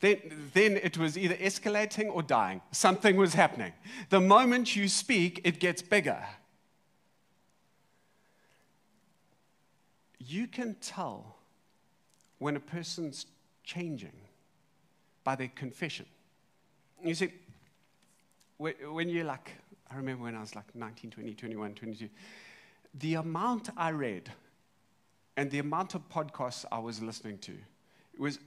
Then, 0.01 0.19
then 0.53 0.81
it 0.83 0.99
was 0.99 1.17
either 1.17 1.37
escalating 1.37 2.11
or 2.11 2.23
dying. 2.23 2.61
Something 2.73 3.17
was 3.17 3.35
happening. 3.35 3.73
The 4.09 4.21
moment 4.21 4.75
you 4.75 4.89
speak, 4.89 5.41
it 5.45 5.61
gets 5.61 5.81
bigger. 5.81 6.25
You 10.19 10.49
can 10.49 10.75
tell 10.81 11.37
when 12.39 12.57
a 12.57 12.61
person's 12.61 13.27
changing 13.65 14.13
by 15.25 15.37
their 15.37 15.49
confession. 15.49 16.07
You 17.05 17.15
see, 17.15 17.33
when 18.59 19.09
you're 19.09 19.25
like, 19.25 19.53
I 19.91 19.97
remember 19.97 20.25
when 20.25 20.35
I 20.35 20.41
was 20.41 20.55
like 20.55 20.75
19, 20.75 21.11
20, 21.11 21.35
21, 21.35 21.75
22, 21.75 22.09
the 22.95 23.15
amount 23.15 23.71
I 23.77 23.91
read 23.91 24.31
and 25.37 25.51
the 25.51 25.59
amount 25.59 25.95
of 25.95 26.09
podcasts 26.09 26.65
I 26.71 26.79
was 26.79 27.03
listening 27.03 27.39
to 27.39 27.57
was, 28.19 28.39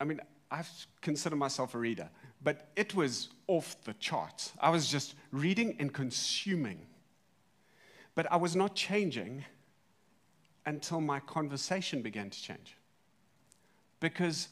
I 0.00 0.04
mean, 0.04 0.20
I 0.50 0.62
consider 1.00 1.34
myself 1.34 1.74
a 1.74 1.78
reader, 1.78 2.08
but 2.42 2.68
it 2.76 2.94
was 2.94 3.30
off 3.48 3.76
the 3.84 3.94
charts. 3.94 4.52
I 4.60 4.70
was 4.70 4.88
just 4.88 5.14
reading 5.32 5.76
and 5.78 5.92
consuming. 5.92 6.86
But 8.14 8.30
I 8.30 8.36
was 8.36 8.54
not 8.54 8.74
changing 8.74 9.44
until 10.64 11.00
my 11.00 11.20
conversation 11.20 12.02
began 12.02 12.30
to 12.30 12.40
change 12.40 12.75
because 14.00 14.48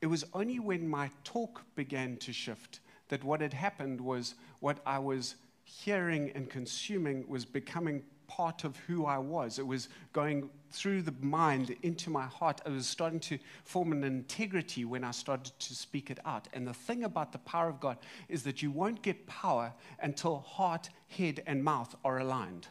it 0.00 0.06
was 0.06 0.24
only 0.34 0.58
when 0.58 0.88
my 0.88 1.10
talk 1.24 1.62
began 1.74 2.16
to 2.18 2.32
shift 2.32 2.80
that 3.08 3.24
what 3.24 3.40
had 3.40 3.54
happened 3.54 4.00
was 4.00 4.34
what 4.60 4.78
I 4.84 4.98
was 4.98 5.36
hearing 5.64 6.30
and 6.34 6.48
consuming 6.48 7.26
was 7.28 7.44
becoming 7.44 8.02
part 8.26 8.64
of 8.64 8.76
who 8.86 9.06
I 9.06 9.18
was. 9.18 9.58
It 9.58 9.66
was 9.66 9.88
going 10.12 10.50
through 10.70 11.02
the 11.02 11.14
mind 11.20 11.76
into 11.82 12.10
my 12.10 12.24
heart. 12.24 12.60
It 12.66 12.70
was 12.70 12.86
starting 12.86 13.20
to 13.20 13.38
form 13.64 13.92
an 13.92 14.02
integrity 14.02 14.84
when 14.84 15.04
I 15.04 15.10
started 15.10 15.52
to 15.58 15.74
speak 15.74 16.10
it 16.10 16.18
out. 16.24 16.48
And 16.52 16.66
the 16.66 16.74
thing 16.74 17.04
about 17.04 17.32
the 17.32 17.38
power 17.38 17.68
of 17.68 17.80
God 17.80 17.98
is 18.28 18.42
that 18.44 18.62
you 18.62 18.70
won't 18.70 19.02
get 19.02 19.26
power 19.26 19.72
until 20.00 20.40
heart, 20.40 20.90
head, 21.08 21.42
and 21.46 21.62
mouth 21.62 21.94
are 22.04 22.18
aligned. 22.18 22.68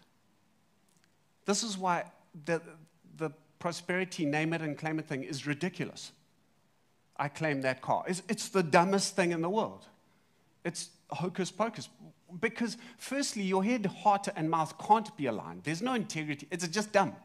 This 1.46 1.64
is 1.64 1.78
why 1.78 2.06
the, 2.46 2.62
the 3.18 3.32
prosperity, 3.64 4.26
name 4.26 4.52
it 4.52 4.62
and 4.62 4.78
claim 4.78 5.00
it 5.00 5.08
thing 5.08 5.24
is 5.24 5.48
ridiculous. 5.48 6.12
I 7.16 7.30
claim 7.30 7.62
that 7.62 7.82
car. 7.82 8.04
It's, 8.06 8.22
it's 8.28 8.50
the 8.50 8.62
dumbest 8.62 9.16
thing 9.16 9.32
in 9.32 9.42
the 9.42 9.50
world. 9.50 9.86
It's 10.66 10.90
hocus 11.10 11.50
pocus. 11.50 11.88
Because, 12.42 12.76
firstly, 12.98 13.44
your 13.44 13.64
head, 13.64 13.86
heart, 13.86 14.28
and 14.36 14.50
mouth 14.50 14.78
can't 14.78 15.16
be 15.16 15.28
aligned. 15.28 15.64
There's 15.64 15.82
no 15.82 15.94
integrity. 15.94 16.46
It's 16.52 16.68
just 16.68 16.92
dumb. 16.92 17.16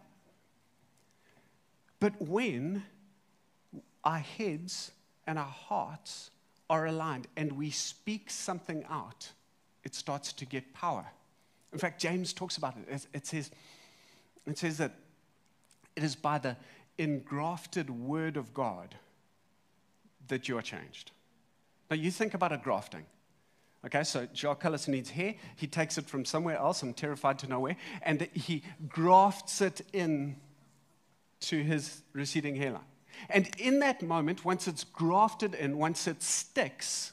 But 1.98 2.12
when 2.22 2.84
our 4.04 4.20
heads 4.20 4.92
and 5.26 5.40
our 5.40 5.44
hearts 5.44 6.30
are 6.70 6.86
aligned 6.86 7.26
and 7.36 7.50
we 7.50 7.70
speak 7.70 8.30
something 8.30 8.84
out, 8.88 9.32
it 9.82 9.92
starts 9.92 10.32
to 10.34 10.46
get 10.46 10.72
power. 10.72 11.06
In 11.72 11.80
fact, 11.80 12.00
James 12.00 12.32
talks 12.32 12.58
about 12.58 12.76
it. 12.76 13.06
It 13.12 13.26
says, 13.26 13.50
it 14.46 14.56
says 14.56 14.78
that 14.78 14.92
it 15.98 16.04
is 16.04 16.14
by 16.14 16.38
the 16.38 16.56
engrafted 16.96 17.90
word 17.90 18.36
of 18.36 18.54
God 18.54 18.94
that 20.28 20.48
you 20.48 20.56
are 20.56 20.62
changed. 20.62 21.10
Now, 21.90 21.96
you 21.96 22.12
think 22.12 22.34
about 22.34 22.52
a 22.52 22.56
grafting. 22.56 23.04
Okay, 23.84 24.04
so 24.04 24.28
Jacques 24.32 24.86
needs 24.86 25.10
hair. 25.10 25.34
He 25.56 25.66
takes 25.66 25.98
it 25.98 26.06
from 26.06 26.24
somewhere 26.24 26.56
else. 26.56 26.84
I'm 26.84 26.94
terrified 26.94 27.40
to 27.40 27.48
know 27.48 27.58
where. 27.58 27.76
And 28.02 28.22
he 28.32 28.62
grafts 28.88 29.60
it 29.60 29.80
in 29.92 30.36
to 31.40 31.64
his 31.64 32.02
receding 32.12 32.54
hairline. 32.54 32.82
And 33.28 33.50
in 33.58 33.80
that 33.80 34.00
moment, 34.00 34.44
once 34.44 34.68
it's 34.68 34.84
grafted 34.84 35.54
in, 35.54 35.78
once 35.78 36.06
it 36.06 36.22
sticks, 36.22 37.12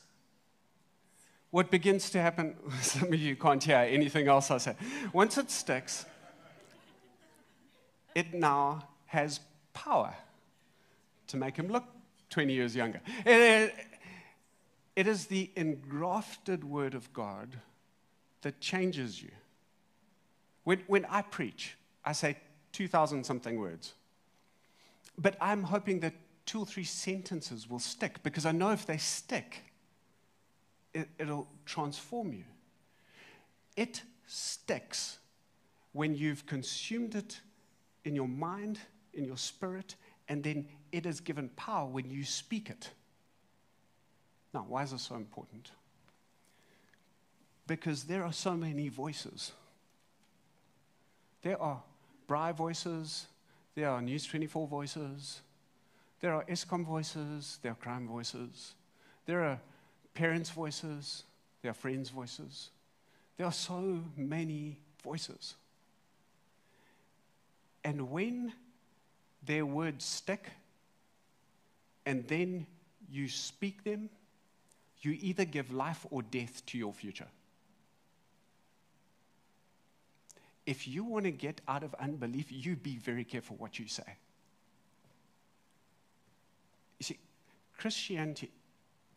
what 1.49 1.71
begins 1.71 2.11
to 2.11 2.21
happen, 2.21 2.55
some 2.81 3.11
of 3.11 3.19
you 3.19 3.35
can't 3.35 3.63
hear 3.63 3.77
anything 3.77 4.27
else 4.27 4.51
I 4.51 4.59
say. 4.59 4.75
Once 5.11 5.39
it 5.39 5.49
sticks, 5.49 6.05
it 8.15 8.33
now 8.33 8.87
has 9.07 9.41
power 9.73 10.15
to 11.27 11.37
make 11.37 11.57
him 11.57 11.67
look 11.67 11.83
20 12.29 12.53
years 12.53 12.75
younger. 12.75 13.01
It, 13.25 13.73
it 14.95 15.07
is 15.07 15.27
the 15.27 15.51
engrafted 15.55 16.63
word 16.63 16.95
of 16.95 17.11
God 17.13 17.59
that 18.41 18.59
changes 18.61 19.21
you. 19.21 19.31
When, 20.63 20.81
when 20.87 21.05
I 21.05 21.21
preach, 21.21 21.77
I 22.03 22.13
say 22.13 22.37
2,000 22.71 23.25
something 23.25 23.59
words. 23.59 23.93
But 25.17 25.35
I'm 25.39 25.63
hoping 25.63 25.99
that 25.99 26.13
two 26.45 26.59
or 26.59 26.65
three 26.65 26.83
sentences 26.83 27.69
will 27.69 27.79
stick 27.79 28.21
because 28.23 28.45
I 28.45 28.51
know 28.51 28.71
if 28.71 28.85
they 28.85 28.97
stick, 28.97 29.63
it, 30.93 31.09
it'll 31.19 31.47
transform 31.65 32.33
you. 32.33 32.43
It 33.75 34.01
sticks 34.27 35.19
when 35.91 36.15
you've 36.15 36.45
consumed 36.45 37.15
it 37.15 37.41
in 38.05 38.15
your 38.15 38.27
mind, 38.27 38.79
in 39.13 39.25
your 39.25 39.37
spirit, 39.37 39.95
and 40.29 40.43
then 40.43 40.67
it 40.91 41.05
is 41.05 41.19
given 41.19 41.49
power 41.49 41.85
when 41.87 42.09
you 42.09 42.23
speak 42.23 42.69
it. 42.69 42.89
Now, 44.53 44.65
why 44.67 44.83
is 44.83 44.91
this 44.91 45.01
so 45.01 45.15
important? 45.15 45.71
Because 47.67 48.05
there 48.05 48.23
are 48.23 48.31
so 48.31 48.55
many 48.55 48.87
voices. 48.87 49.51
There 51.41 51.61
are 51.61 51.81
Bri 52.27 52.53
voices, 52.53 53.27
there 53.75 53.89
are 53.89 54.01
News 54.01 54.25
24 54.25 54.67
voices, 54.67 55.41
there 56.21 56.33
are 56.33 56.43
Eskom 56.45 56.85
voices, 56.85 57.59
there 57.61 57.73
are 57.73 57.75
crime 57.75 58.07
voices, 58.07 58.73
there 59.25 59.43
are 59.43 59.59
parents' 60.13 60.49
voices, 60.49 61.23
there 61.61 61.71
are 61.71 61.75
friends' 61.75 62.09
voices. 62.09 62.69
There 63.37 63.45
are 63.45 63.51
so 63.51 64.03
many 64.15 64.79
voices. 65.03 65.55
And 67.85 68.11
when 68.11 68.51
their 69.45 69.65
words 69.65 70.03
stick 70.03 70.49
and 72.05 72.27
then 72.27 72.67
you 73.09 73.29
speak 73.29 73.85
them, 73.85 74.09
you 75.01 75.17
either 75.21 75.45
give 75.45 75.71
life 75.71 76.05
or 76.11 76.21
death 76.23 76.65
to 76.65 76.77
your 76.77 76.91
future. 76.91 77.27
if 80.65 80.87
you 80.87 81.03
want 81.03 81.25
to 81.25 81.31
get 81.31 81.61
out 81.67 81.83
of 81.83 81.93
unbelief, 81.95 82.47
you 82.49 82.75
be 82.75 82.97
very 82.97 83.23
careful 83.23 83.55
what 83.57 83.77
you 83.77 83.87
say. 83.87 84.17
You 86.99 87.03
see, 87.03 87.19
Christianity, 87.77 88.49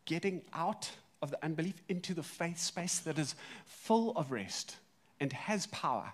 getting 0.04 0.42
out 0.52 0.90
of 1.22 1.30
the 1.30 1.42
unbelief 1.44 1.80
into 1.88 2.14
the 2.14 2.22
faith 2.22 2.58
space 2.58 2.98
that 3.00 3.18
is 3.18 3.34
full 3.64 4.12
of 4.16 4.30
rest 4.30 4.76
and 5.20 5.32
has 5.32 5.66
power, 5.68 6.12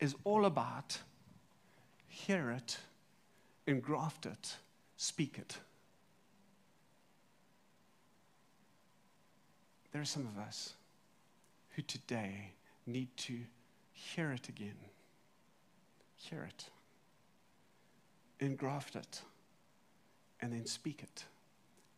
is 0.00 0.14
all 0.24 0.44
about 0.44 0.98
hear 2.14 2.50
it, 2.52 2.78
engraft 3.66 4.24
it, 4.24 4.56
speak 4.96 5.36
it. 5.36 5.58
There 9.92 10.00
are 10.00 10.06
some 10.06 10.26
of 10.26 10.38
us 10.38 10.74
who 11.70 11.82
today 11.82 12.52
need 12.86 13.08
to 13.16 13.38
hear 13.92 14.30
it 14.30 14.48
again. 14.48 14.76
Hear 16.16 16.44
it. 16.44 16.64
Engraft 18.40 18.96
it. 18.96 19.22
And 20.40 20.52
then 20.52 20.66
speak 20.66 21.02
it. 21.02 21.24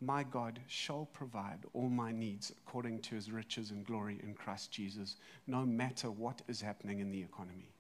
My 0.01 0.23
God 0.23 0.61
shall 0.67 1.09
provide 1.13 1.61
all 1.73 1.89
my 1.89 2.13
needs 2.13 2.53
according 2.67 3.01
to 3.01 3.15
his 3.15 3.31
riches 3.31 3.71
and 3.71 3.85
glory 3.85 4.21
in 4.23 4.35
Christ 4.35 4.71
Jesus, 4.71 5.17
no 5.47 5.65
matter 5.65 6.11
what 6.11 6.43
is 6.49 6.61
happening 6.61 7.01
in 7.01 7.11
the 7.11 7.23
economy. 7.23 7.71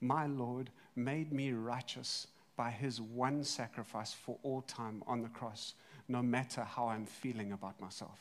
My 0.00 0.26
Lord 0.26 0.70
made 0.94 1.32
me 1.32 1.52
righteous 1.52 2.26
by 2.56 2.70
his 2.70 3.00
one 3.00 3.44
sacrifice 3.44 4.12
for 4.12 4.38
all 4.42 4.62
time 4.62 5.02
on 5.06 5.22
the 5.22 5.28
cross, 5.28 5.74
no 6.08 6.22
matter 6.22 6.64
how 6.64 6.88
I'm 6.88 7.06
feeling 7.06 7.52
about 7.52 7.80
myself. 7.80 8.18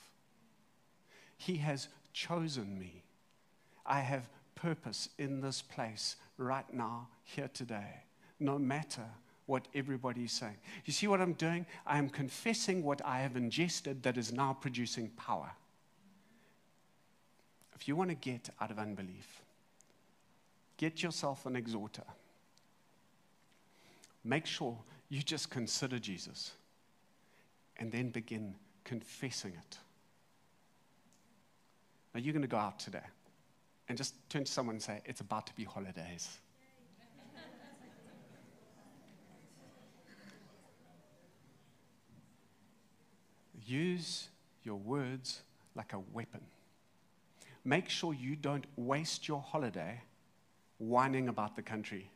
He 1.37 1.57
has 1.57 1.87
chosen 2.13 2.77
me 2.79 3.03
I 3.85 3.99
have 3.99 4.29
purpose 4.55 5.09
in 5.17 5.41
this 5.41 5.61
place 5.61 6.15
right 6.37 6.71
now, 6.73 7.07
here 7.23 7.49
today, 7.53 8.03
no 8.39 8.57
matter 8.57 9.05
what 9.45 9.67
everybody 9.75 10.23
is 10.23 10.31
saying. 10.31 10.57
You 10.85 10.93
see 10.93 11.07
what 11.07 11.21
I'm 11.21 11.33
doing? 11.33 11.67
I 11.85 11.99
am 11.99 12.09
confessing 12.09 12.83
what 12.83 13.01
I 13.05 13.19
have 13.19 13.35
ingested 13.35 14.01
that 14.03 14.17
is 14.17 14.33
now 14.33 14.57
producing 14.59 15.09
power. 15.09 15.51
If 17.75 17.87
you 17.87 17.95
want 17.95 18.09
to 18.09 18.15
get 18.15 18.49
out 18.59 18.71
of 18.71 18.79
unbelief, 18.79 19.43
get 20.77 21.01
yourself 21.03 21.45
an 21.45 21.55
exhorter. 21.55 22.03
Make 24.23 24.45
sure 24.45 24.77
you 25.09 25.21
just 25.21 25.49
consider 25.49 25.99
Jesus 25.99 26.51
and 27.77 27.91
then 27.91 28.09
begin 28.09 28.55
confessing 28.83 29.53
it. 29.53 29.77
Now, 32.13 32.21
you're 32.21 32.33
going 32.33 32.41
to 32.41 32.47
go 32.47 32.57
out 32.57 32.79
today 32.79 33.03
and 33.89 33.97
just 33.97 34.15
turn 34.29 34.45
to 34.45 34.51
someone 34.51 34.75
and 34.75 34.83
say, 34.83 35.01
It's 35.05 35.21
about 35.21 35.47
to 35.47 35.55
be 35.55 35.63
holidays. 35.63 36.39
Use 43.67 44.29
your 44.63 44.75
words 44.75 45.41
like 45.75 45.93
a 45.93 45.99
weapon. 46.13 46.41
Make 47.63 47.89
sure 47.89 48.13
you 48.13 48.35
don't 48.35 48.65
waste 48.75 49.27
your 49.27 49.41
holiday 49.41 50.01
whining 50.77 51.29
about 51.29 51.55
the 51.55 51.61
country 51.61 52.09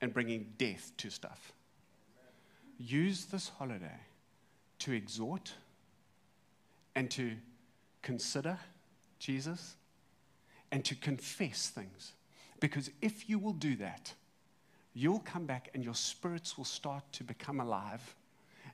and 0.00 0.12
bringing 0.12 0.52
death 0.58 0.92
to 0.96 1.10
stuff. 1.10 1.52
Use 2.78 3.24
this 3.26 3.48
holiday 3.48 4.00
to 4.80 4.92
exhort 4.92 5.52
and 6.94 7.10
to 7.10 7.32
consider 8.02 8.58
Jesus 9.18 9.74
and 10.70 10.84
to 10.84 10.94
confess 10.94 11.68
things. 11.68 12.12
Because 12.60 12.90
if 13.02 13.28
you 13.28 13.38
will 13.38 13.52
do 13.52 13.76
that, 13.76 14.12
you'll 14.94 15.20
come 15.20 15.46
back 15.46 15.70
and 15.74 15.84
your 15.84 15.94
spirits 15.94 16.56
will 16.56 16.64
start 16.64 17.04
to 17.12 17.24
become 17.24 17.60
alive 17.60 18.14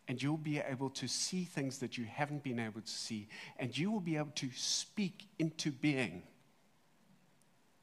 and 0.09 0.23
you'll 0.23 0.37
be 0.37 0.59
able 0.59 0.91
to 0.91 1.09
see 1.09 1.45
things 1.45 1.79
that 1.79 1.97
you 1.97 2.05
haven't 2.05 2.43
been 2.43 2.59
able 2.59 2.81
to 2.81 2.91
see, 2.91 3.27
and 3.59 3.77
you 3.77 3.91
will 3.91 4.01
be 4.01 4.17
able 4.17 4.33
to 4.35 4.51
speak 4.55 5.27
into 5.39 5.71
being 5.71 6.23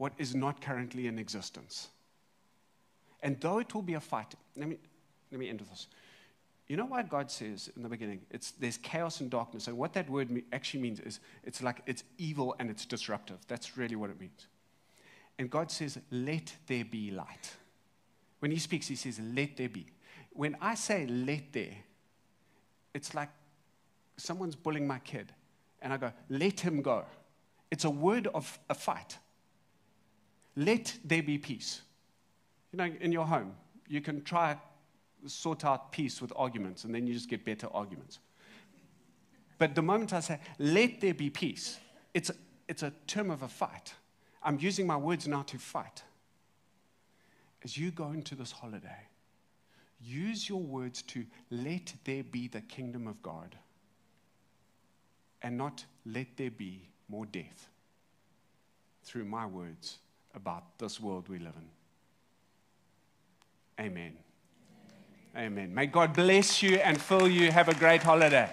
what 0.02 0.14
is 0.18 0.34
not 0.34 0.60
currently 0.62 1.06
in 1.06 1.20
existence. 1.20 1.90
And 3.22 3.40
though 3.40 3.60
it 3.60 3.72
will 3.76 3.84
be 3.84 3.94
a 3.94 4.00
fight, 4.00 4.34
let 4.58 4.68
me, 4.68 4.78
let 5.32 5.40
me 5.40 5.48
end 5.48 5.60
with 5.60 5.70
this. 5.70 5.86
You 6.68 6.76
know 6.76 6.86
why 6.86 7.04
God 7.04 7.30
says 7.30 7.70
in 7.76 7.84
the 7.84 7.90
beginning, 7.90 8.22
it's, 8.32 8.50
there's 8.50 8.78
chaos 8.78 9.22
and 9.22 9.30
darkness. 9.30 9.68
And 9.68 9.78
what 9.78 9.94
that 9.94 10.10
word 10.10 10.42
actually 10.52 10.82
means 10.82 11.00
is 11.02 11.20
it's 11.44 11.62
like 11.62 11.84
it's 11.86 12.04
evil 12.18 12.56
and 12.58 12.72
it's 12.72 12.84
disruptive. 12.88 13.38
That's 13.48 13.78
really 13.78 13.96
what 13.96 14.10
it 14.10 14.20
means. 14.20 14.48
And 15.38 15.52
God 15.52 15.70
says, 15.70 16.00
let 16.10 16.52
there 16.66 16.84
be 16.84 17.12
light. 17.12 17.52
When 18.40 18.50
He 18.50 18.58
speaks, 18.58 18.88
He 18.88 18.96
says, 18.96 19.22
let 19.36 19.56
there 19.56 19.70
be. 19.70 19.86
When 20.32 20.58
I 20.62 20.74
say 20.74 21.06
let 21.06 21.54
there, 21.54 21.78
it's 22.96 23.14
like 23.14 23.30
someone's 24.18 24.56
bullying 24.56 24.88
my 24.88 24.98
kid. 24.98 25.32
And 25.80 25.94
I 25.94 25.98
go, 25.98 26.12
let 26.28 26.60
him 26.60 26.82
go. 26.82 27.06
It's 27.70 27.86
a 27.86 27.90
word 27.92 28.26
of 28.34 28.58
a 28.68 28.74
fight. 28.74 29.20
Let 30.56 30.98
there 31.04 31.24
be 31.24 31.38
peace. 31.38 31.82
You 32.72 32.78
know, 32.78 32.90
in 33.00 33.12
your 33.12 33.26
home, 33.26 33.54
you 33.88 34.02
can 34.02 34.24
try 34.24 34.58
sort 35.26 35.66
out 35.66 35.92
peace 35.92 36.22
with 36.22 36.34
arguments, 36.36 36.84
and 36.84 36.94
then 36.94 37.08
you 37.08 37.14
just 37.14 37.30
get 37.30 37.46
better 37.46 37.68
arguments. 37.74 38.20
But 39.58 39.76
the 39.76 39.82
moment 39.82 40.14
I 40.14 40.22
say, 40.22 40.40
let 40.58 41.02
there 41.02 41.14
be 41.14 41.30
peace, 41.30 41.80
it's 42.14 42.32
it's 42.68 42.84
a 42.84 42.94
term 43.06 43.30
of 43.30 43.42
a 43.44 43.48
fight. 43.48 43.94
I'm 44.42 44.58
using 44.60 44.88
my 44.88 44.98
words 44.98 45.28
now 45.28 45.44
to 45.44 45.58
fight. 45.58 46.04
As 47.64 47.78
you 47.78 47.92
go 47.92 48.12
into 48.12 48.34
this 48.34 48.52
holiday, 48.52 49.08
use 50.00 50.50
your 50.50 50.62
words 50.62 51.02
to 51.04 51.26
let 51.52 51.94
there 52.06 52.24
be 52.24 52.48
the 52.48 52.62
kingdom 52.62 53.08
of 53.08 53.22
God 53.22 53.56
and 55.42 55.58
not 55.58 55.86
let 56.06 56.38
there 56.38 56.50
be 56.50 56.88
more 57.08 57.26
death 57.26 57.70
through 59.04 59.26
my 59.26 59.46
words 59.46 60.00
about 60.36 60.78
this 60.78 61.00
world 61.00 61.28
we 61.30 61.40
live 61.40 61.54
in. 63.78 63.86
Amen. 63.86 64.14
Amen. 65.36 65.74
May 65.74 65.86
God 65.86 66.14
bless 66.14 66.62
you 66.62 66.76
and 66.78 67.02
fill 67.02 67.28
you. 67.28 67.52
Have 67.52 67.70
a 67.70 67.74
great 67.74 68.04
holiday. 68.04 68.50